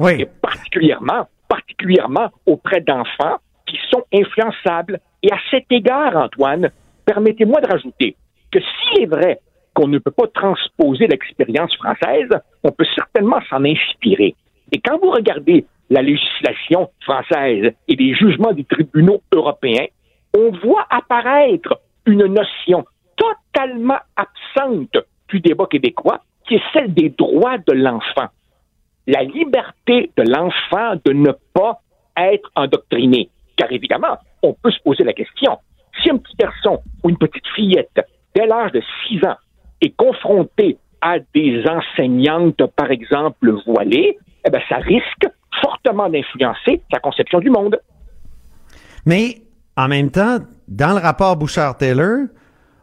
Euh, 0.00 0.08
et 0.08 0.26
particulièrement, 0.26 1.26
particulièrement 1.48 2.28
auprès 2.46 2.80
d'enfants 2.80 3.38
qui 3.66 3.78
sont 3.90 4.04
influençables. 4.14 5.00
Et 5.22 5.32
à 5.32 5.38
cet 5.50 5.64
égard, 5.70 6.16
Antoine, 6.16 6.70
permettez-moi 7.04 7.60
de 7.60 7.68
rajouter 7.68 8.16
que 8.50 8.60
s'il 8.60 9.02
est 9.02 9.06
vrai 9.06 9.40
qu'on 9.74 9.88
ne 9.88 9.98
peut 9.98 10.10
pas 10.10 10.26
transposer 10.28 11.06
l'expérience 11.06 11.74
française, 11.76 12.28
on 12.62 12.70
peut 12.70 12.86
certainement 12.94 13.40
s'en 13.48 13.64
inspirer. 13.64 14.34
Et 14.70 14.80
quand 14.80 14.98
vous 14.98 15.10
regardez 15.10 15.66
la 15.90 16.02
législation 16.02 16.90
française 17.00 17.72
et 17.88 17.96
les 17.96 18.14
jugements 18.14 18.52
des 18.52 18.64
tribunaux 18.64 19.22
européens, 19.32 19.86
on 20.36 20.50
voit 20.64 20.86
apparaître 20.90 21.80
une 22.06 22.26
notion 22.26 22.84
totalement 23.16 23.98
absente 24.16 24.96
du 25.28 25.40
débat 25.40 25.66
québécois, 25.66 26.20
qui 26.46 26.56
est 26.56 26.62
celle 26.72 26.92
des 26.92 27.10
droits 27.10 27.58
de 27.58 27.72
l'enfant. 27.72 28.28
La 29.06 29.22
liberté 29.22 30.10
de 30.16 30.22
l'enfant 30.22 30.94
de 31.04 31.12
ne 31.12 31.32
pas 31.54 31.80
être 32.16 32.50
endoctriné. 32.56 33.30
Car 33.56 33.70
évidemment, 33.70 34.18
on 34.42 34.54
peut 34.54 34.70
se 34.70 34.80
poser 34.82 35.04
la 35.04 35.12
question, 35.12 35.58
si 36.02 36.10
un 36.10 36.18
petit 36.18 36.36
garçon 36.36 36.82
ou 37.02 37.10
une 37.10 37.18
petite 37.18 37.46
fillette, 37.54 38.00
dès 38.34 38.46
l'âge 38.46 38.72
de 38.72 38.82
6 39.08 39.24
ans, 39.26 39.36
est 39.80 39.94
confronté 39.96 40.78
à 41.00 41.18
des 41.34 41.64
enseignantes, 41.68 42.64
par 42.76 42.90
exemple, 42.90 43.52
voilées, 43.66 44.18
eh 44.44 44.50
bien, 44.50 44.60
ça 44.68 44.76
risque 44.76 45.28
fortement 45.60 46.08
d'influencer 46.08 46.82
sa 46.92 47.00
conception 47.00 47.40
du 47.40 47.50
monde. 47.50 47.78
Mais 49.04 49.36
en 49.76 49.88
même 49.88 50.10
temps, 50.10 50.38
dans 50.68 50.92
le 50.92 51.00
rapport 51.00 51.36
Bouchard-Taylor, 51.36 52.26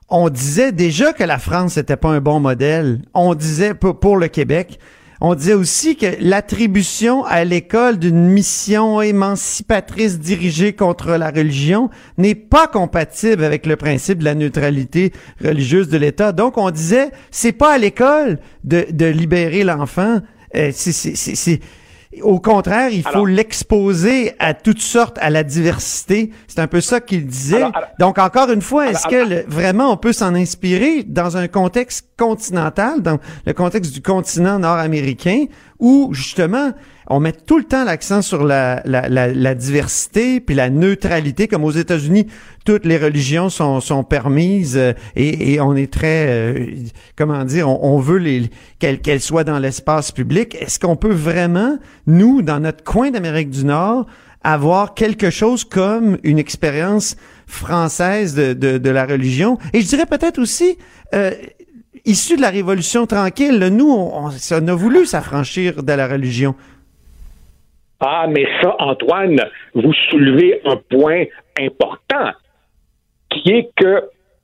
on 0.10 0.30
disait 0.30 0.72
déjà 0.72 1.14
que 1.14 1.24
la 1.24 1.38
France 1.38 1.78
n'était 1.78 1.98
pas 1.98 2.10
un 2.10 2.20
bon 2.20 2.40
modèle. 2.40 3.02
On 3.14 3.36
disait 3.36 3.74
pour 3.76 4.18
le 4.18 4.28
Québec, 4.28 4.80
on 5.22 5.36
disait 5.36 5.54
aussi 5.54 5.98
que 5.98 6.08
l'attribution 6.22 7.26
à 7.26 7.44
l'école 7.44 8.00
d'une 8.00 8.30
mission 8.30 9.02
émancipatrice 9.02 10.18
dirigée 10.18 10.74
contre 10.74 11.12
la 11.12 11.30
religion 11.30 11.90
n'est 12.18 12.36
pas 12.36 12.68
compatible 12.68 13.44
avec 13.44 13.66
le 13.66 13.76
principe 13.76 14.20
de 14.20 14.24
la 14.24 14.36
neutralité 14.36 15.12
religieuse 15.44 15.90
de 15.90 15.98
l'État. 15.98 16.32
Donc, 16.32 16.58
on 16.58 16.72
disait, 16.72 17.12
c'est 17.32 17.52
pas 17.52 17.74
à 17.74 17.78
l'école 17.78 18.40
de, 18.64 19.06
libérer 19.06 19.66
l'enfant. 19.66 20.20
Euh, 20.56 20.72
au 22.24 22.40
contraire, 22.40 22.90
il 22.90 23.04
faut 23.04 23.26
l'exposer 23.26 24.34
à 24.40 24.56
toutes 24.56 24.82
sortes, 24.82 25.18
à 25.22 25.30
la 25.30 25.44
diversité. 25.44 26.32
C'est 26.48 26.60
un 26.60 26.68
peu 26.68 26.82
ça 26.82 27.02
qu'il 27.02 27.28
disait. 27.28 27.66
Donc, 28.00 28.18
encore 28.18 28.50
une 28.50 28.64
fois, 28.64 28.90
est-ce 28.90 29.08
que 29.08 29.48
vraiment 29.48 29.92
on 29.92 29.98
peut 29.98 30.14
s'en 30.14 30.34
inspirer 30.34 31.04
dans 31.04 31.38
un 31.38 31.48
contexte 31.48 32.08
continental, 32.18 33.02
dans 33.02 33.20
le 33.46 33.54
contexte 33.54 33.94
du 33.94 34.02
continent 34.02 34.58
nord-américain, 34.58 35.46
où 35.80 36.10
justement 36.14 36.74
on 37.10 37.20
met 37.20 37.32
tout 37.32 37.58
le 37.58 37.64
temps 37.64 37.84
l'accent 37.84 38.22
sur 38.22 38.44
la, 38.44 38.82
la, 38.86 39.10
la, 39.10 39.56
diversité 39.56 40.40
puis 40.40 40.54
la 40.54 40.70
neutralité, 40.70 41.48
comme 41.48 41.64
aux 41.64 41.72
États-Unis, 41.72 42.28
toutes 42.66 42.86
les 42.86 42.98
religions 42.98 43.50
sont, 43.50 43.82
sont 43.82 44.04
permises 44.04 44.78
euh, 44.78 44.94
et, 45.16 45.54
et, 45.54 45.60
on 45.60 45.76
est 45.76 45.92
très, 45.92 46.28
euh, 46.28 46.66
comment 47.16 47.44
dire, 47.46 47.68
on, 47.68 47.98
veut 48.00 48.20
les 48.20 48.50
qu'elles 48.78 49.22
soient 49.22 49.44
dans 49.44 49.58
l'espace 49.58 50.12
public. 50.12 50.56
Est-ce 50.60 50.80
qu'on 50.80 50.96
peut 50.96 51.12
vraiment, 51.12 51.80
nous, 52.06 52.44
dans 52.44 52.60
notre 52.60 52.84
coin 52.84 53.10
d'Amérique 53.10 53.50
du 53.50 53.66
Nord, 53.66 54.06
avoir 54.44 54.94
quelque 54.94 55.32
chose 55.32 55.64
comme 55.64 56.20
une 56.24 56.38
expérience 56.38 57.16
française 57.48 58.36
de, 58.36 58.54
de, 58.54 58.78
de 58.78 58.90
la 58.90 59.06
religion? 59.06 59.58
Et 59.74 59.82
je 59.82 59.88
dirais 59.88 60.06
peut-être 60.06 60.40
aussi, 60.40 60.78
euh, 61.16 61.32
issu 62.06 62.36
de 62.36 62.42
la 62.42 62.50
Révolution 62.50 63.06
tranquille, 63.06 63.60
nous, 63.72 63.90
on, 63.90 64.28
on 64.28 64.68
a 64.68 64.76
voulu 64.76 65.06
s'affranchir 65.06 65.84
de 65.84 65.94
la 65.94 66.08
religion. 66.08 66.56
Ah, 68.00 68.28
mais 68.30 68.46
ça, 68.62 68.76
Antoine, 68.80 69.42
vous 69.74 69.94
soulevez 70.10 70.62
un 70.66 70.78
point 70.78 71.26
important, 71.60 72.32
qui 73.30 73.52
est 73.52 73.70
que, 73.76 74.04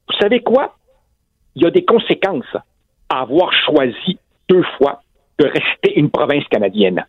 vous 0.10 0.16
savez 0.20 0.42
quoi? 0.42 0.76
Il 1.56 1.64
y 1.64 1.66
a 1.66 1.72
des 1.72 1.86
conséquences 1.86 2.56
à 3.08 3.22
avoir 3.22 3.52
choisi 3.66 4.20
deux 4.50 4.64
fois 4.78 5.02
de 5.40 5.46
rester 5.46 5.98
une 5.98 6.10
province 6.10 6.44
canadienne. 6.50 7.06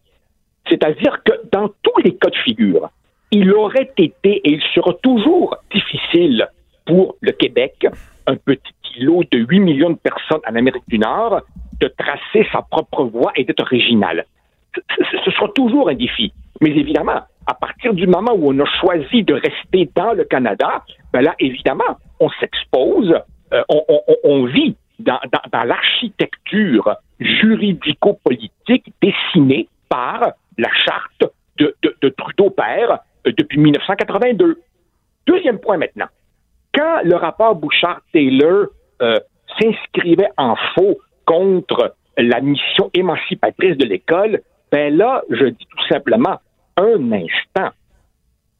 C'est-à-dire 0.68 1.20
que 1.24 1.32
dans 1.50 1.68
tous 1.82 2.00
les 2.04 2.14
cas 2.14 2.30
de 2.30 2.36
figure, 2.36 2.90
il 3.32 3.52
aurait 3.52 3.90
été 3.98 4.40
et 4.44 4.50
il 4.50 4.62
sera 4.74 4.92
toujours 5.02 5.56
difficile 5.72 6.48
pour 6.86 7.16
le 7.20 7.32
Québec, 7.32 7.86
un 8.28 8.36
petit 8.36 8.72
îlot 8.98 9.24
de 9.30 9.38
8 9.38 9.60
millions 9.60 9.90
de 9.90 9.98
personnes 9.98 10.40
en 10.48 10.54
Amérique 10.54 10.88
du 10.88 10.98
Nord, 10.98 11.42
de 11.80 11.88
tracer 11.88 12.46
sa 12.52 12.62
propre 12.62 13.04
voie 13.04 13.32
et 13.36 13.44
d'être 13.44 13.62
original 13.62 14.24
ce 15.24 15.30
sera 15.30 15.48
toujours 15.48 15.88
un 15.88 15.94
défi. 15.94 16.32
Mais 16.60 16.70
évidemment, 16.70 17.20
à 17.46 17.54
partir 17.54 17.94
du 17.94 18.06
moment 18.06 18.32
où 18.34 18.52
on 18.52 18.58
a 18.60 18.66
choisi 18.80 19.22
de 19.22 19.34
rester 19.34 19.90
dans 19.94 20.12
le 20.12 20.24
Canada, 20.24 20.82
ben 21.12 21.22
là, 21.22 21.34
évidemment, 21.38 21.98
on 22.20 22.30
s'expose, 22.40 23.14
euh, 23.52 23.62
on, 24.24 24.44
vit 24.46 24.76
dans, 24.98 25.20
l'architecture 25.52 26.96
juridico-politique 27.20 28.92
dessinée 29.02 29.68
par 29.88 30.32
la 30.58 30.68
charte 30.84 31.32
de, 31.58 31.74
Trudeau-Père 32.16 32.98
euh, 33.26 33.32
depuis 33.36 33.58
1982. 33.58 34.60
Deuxième 35.26 35.58
point 35.58 35.76
maintenant. 35.76 36.06
quand 36.74 37.02
le 37.04 37.16
rapport 37.16 37.54
Bouchard-Taylor 37.56 38.66
euh, 39.02 39.18
s'inscrivait 39.58 40.30
en 40.36 40.56
faux 40.74 40.98
contre 41.24 41.94
la 42.16 42.40
mission 42.40 42.90
émancipatrice 42.94 43.76
de 43.76 43.84
l'école, 43.84 44.40
ben 44.72 44.96
là, 44.96 45.22
je 45.30 45.46
dis 45.46 45.66
tout 45.66 45.86
simplement, 45.88 46.38
un 46.76 47.12
instant. 47.12 47.70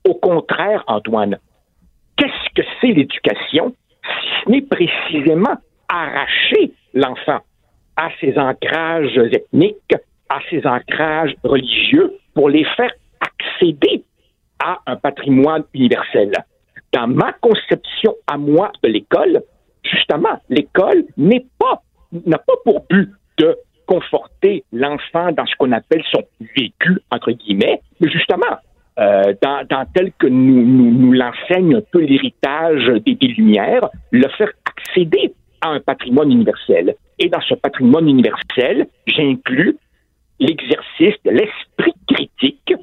Au 0.05 0.15
contraire, 0.15 0.85
Antoine, 0.87 1.39
qu'est-ce 2.17 2.55
que 2.55 2.67
c'est 2.81 2.93
l'éducation 2.93 3.75
si 4.03 4.29
ce 4.45 4.51
n'est 4.51 4.63
précisément 4.63 5.57
arracher 5.89 6.73
l'enfant 6.95 7.41
à 7.97 8.11
ses 8.21 8.39
ancrages 8.39 9.17
ethniques, 9.17 9.95
à 10.29 10.39
ses 10.51 10.67
ancrages 10.67 11.35
religieux, 11.43 12.13
pour 12.35 12.49
les 12.49 12.65
faire 12.77 12.93
accéder 13.21 14.05
à 14.63 14.79
un 14.87 14.97
patrimoine 14.97 15.65
universel? 15.75 16.33
Dans 16.93 17.09
ma 17.09 17.33
conception 17.33 18.15
à 18.27 18.39
moi 18.39 18.71
de 18.83 18.89
l'école, 18.89 19.43
justement, 19.91 20.41
l'école 20.49 21.05
n'a 21.17 21.41
pas 22.39 22.55
pour 22.65 22.85
but 22.89 23.11
de 23.39 23.57
conforter 23.87 24.65
l'enfant 24.73 25.33
dans 25.33 25.47
ce 25.47 25.55
qu'on 25.57 25.73
appelle 25.73 26.03
son 26.11 26.23
vécu, 26.57 26.99
entre 27.11 27.33
guillemets, 27.33 27.81
mais 28.01 28.11
justement, 28.11 28.59
euh, 28.99 29.35
dans, 29.43 29.87
tel 29.95 30.13
que 30.19 30.27
nous, 30.27 30.65
nous, 30.65 31.13
l'enseigne 31.13 31.77
un 31.77 31.83
peu 31.93 32.01
l'héritage 32.01 32.87
des, 33.05 33.15
des, 33.15 33.29
Lumières, 33.29 33.89
le 34.11 34.27
faire 34.39 34.51
accéder 34.65 35.35
à 35.61 35.69
un 35.69 35.81
patrimoine 35.81 36.33
universel. 36.33 36.97
Et 37.19 37.29
dans 37.29 37.41
ce 37.43 37.55
patrimoine 37.55 38.09
universel, 38.09 38.87
j'inclus 39.07 39.77
l'exercice 40.41 41.15
de 41.25 41.31
l'esprit 41.31 41.95
critique 42.09 42.75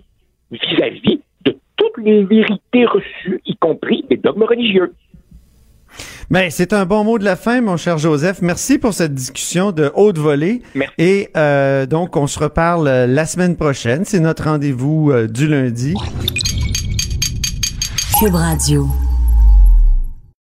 vis-à-vis 0.51 1.21
de 1.45 1.57
toutes 1.75 1.97
les 1.97 2.23
vérités 2.23 2.85
reçues, 2.85 3.41
y 3.45 3.55
compris 3.57 4.05
les 4.09 4.17
dogmes 4.17 4.43
religieux. 4.43 4.93
Mais 6.33 6.45
ben, 6.45 6.49
c'est 6.49 6.73
un 6.73 6.87
bon 6.87 7.03
mot 7.03 7.19
de 7.19 7.23
la 7.23 7.35
fin, 7.35 7.61
mon 7.61 7.77
cher 7.77 7.99
Joseph. 7.99 8.41
Merci 8.41 8.79
pour 8.79 8.95
cette 8.95 9.13
discussion 9.13 9.71
de 9.71 9.91
haute 9.93 10.17
volée. 10.17 10.63
Merci. 10.73 10.95
Et 10.97 11.29
euh, 11.37 11.85
donc, 11.85 12.17
on 12.17 12.25
se 12.25 12.39
reparle 12.39 12.87
euh, 12.87 13.05
la 13.05 13.27
semaine 13.27 13.55
prochaine. 13.55 14.03
C'est 14.03 14.19
notre 14.19 14.45
rendez-vous 14.45 15.11
euh, 15.11 15.27
du 15.27 15.47
lundi. 15.47 15.93
Cube 18.19 18.33
Radio. 18.33 18.87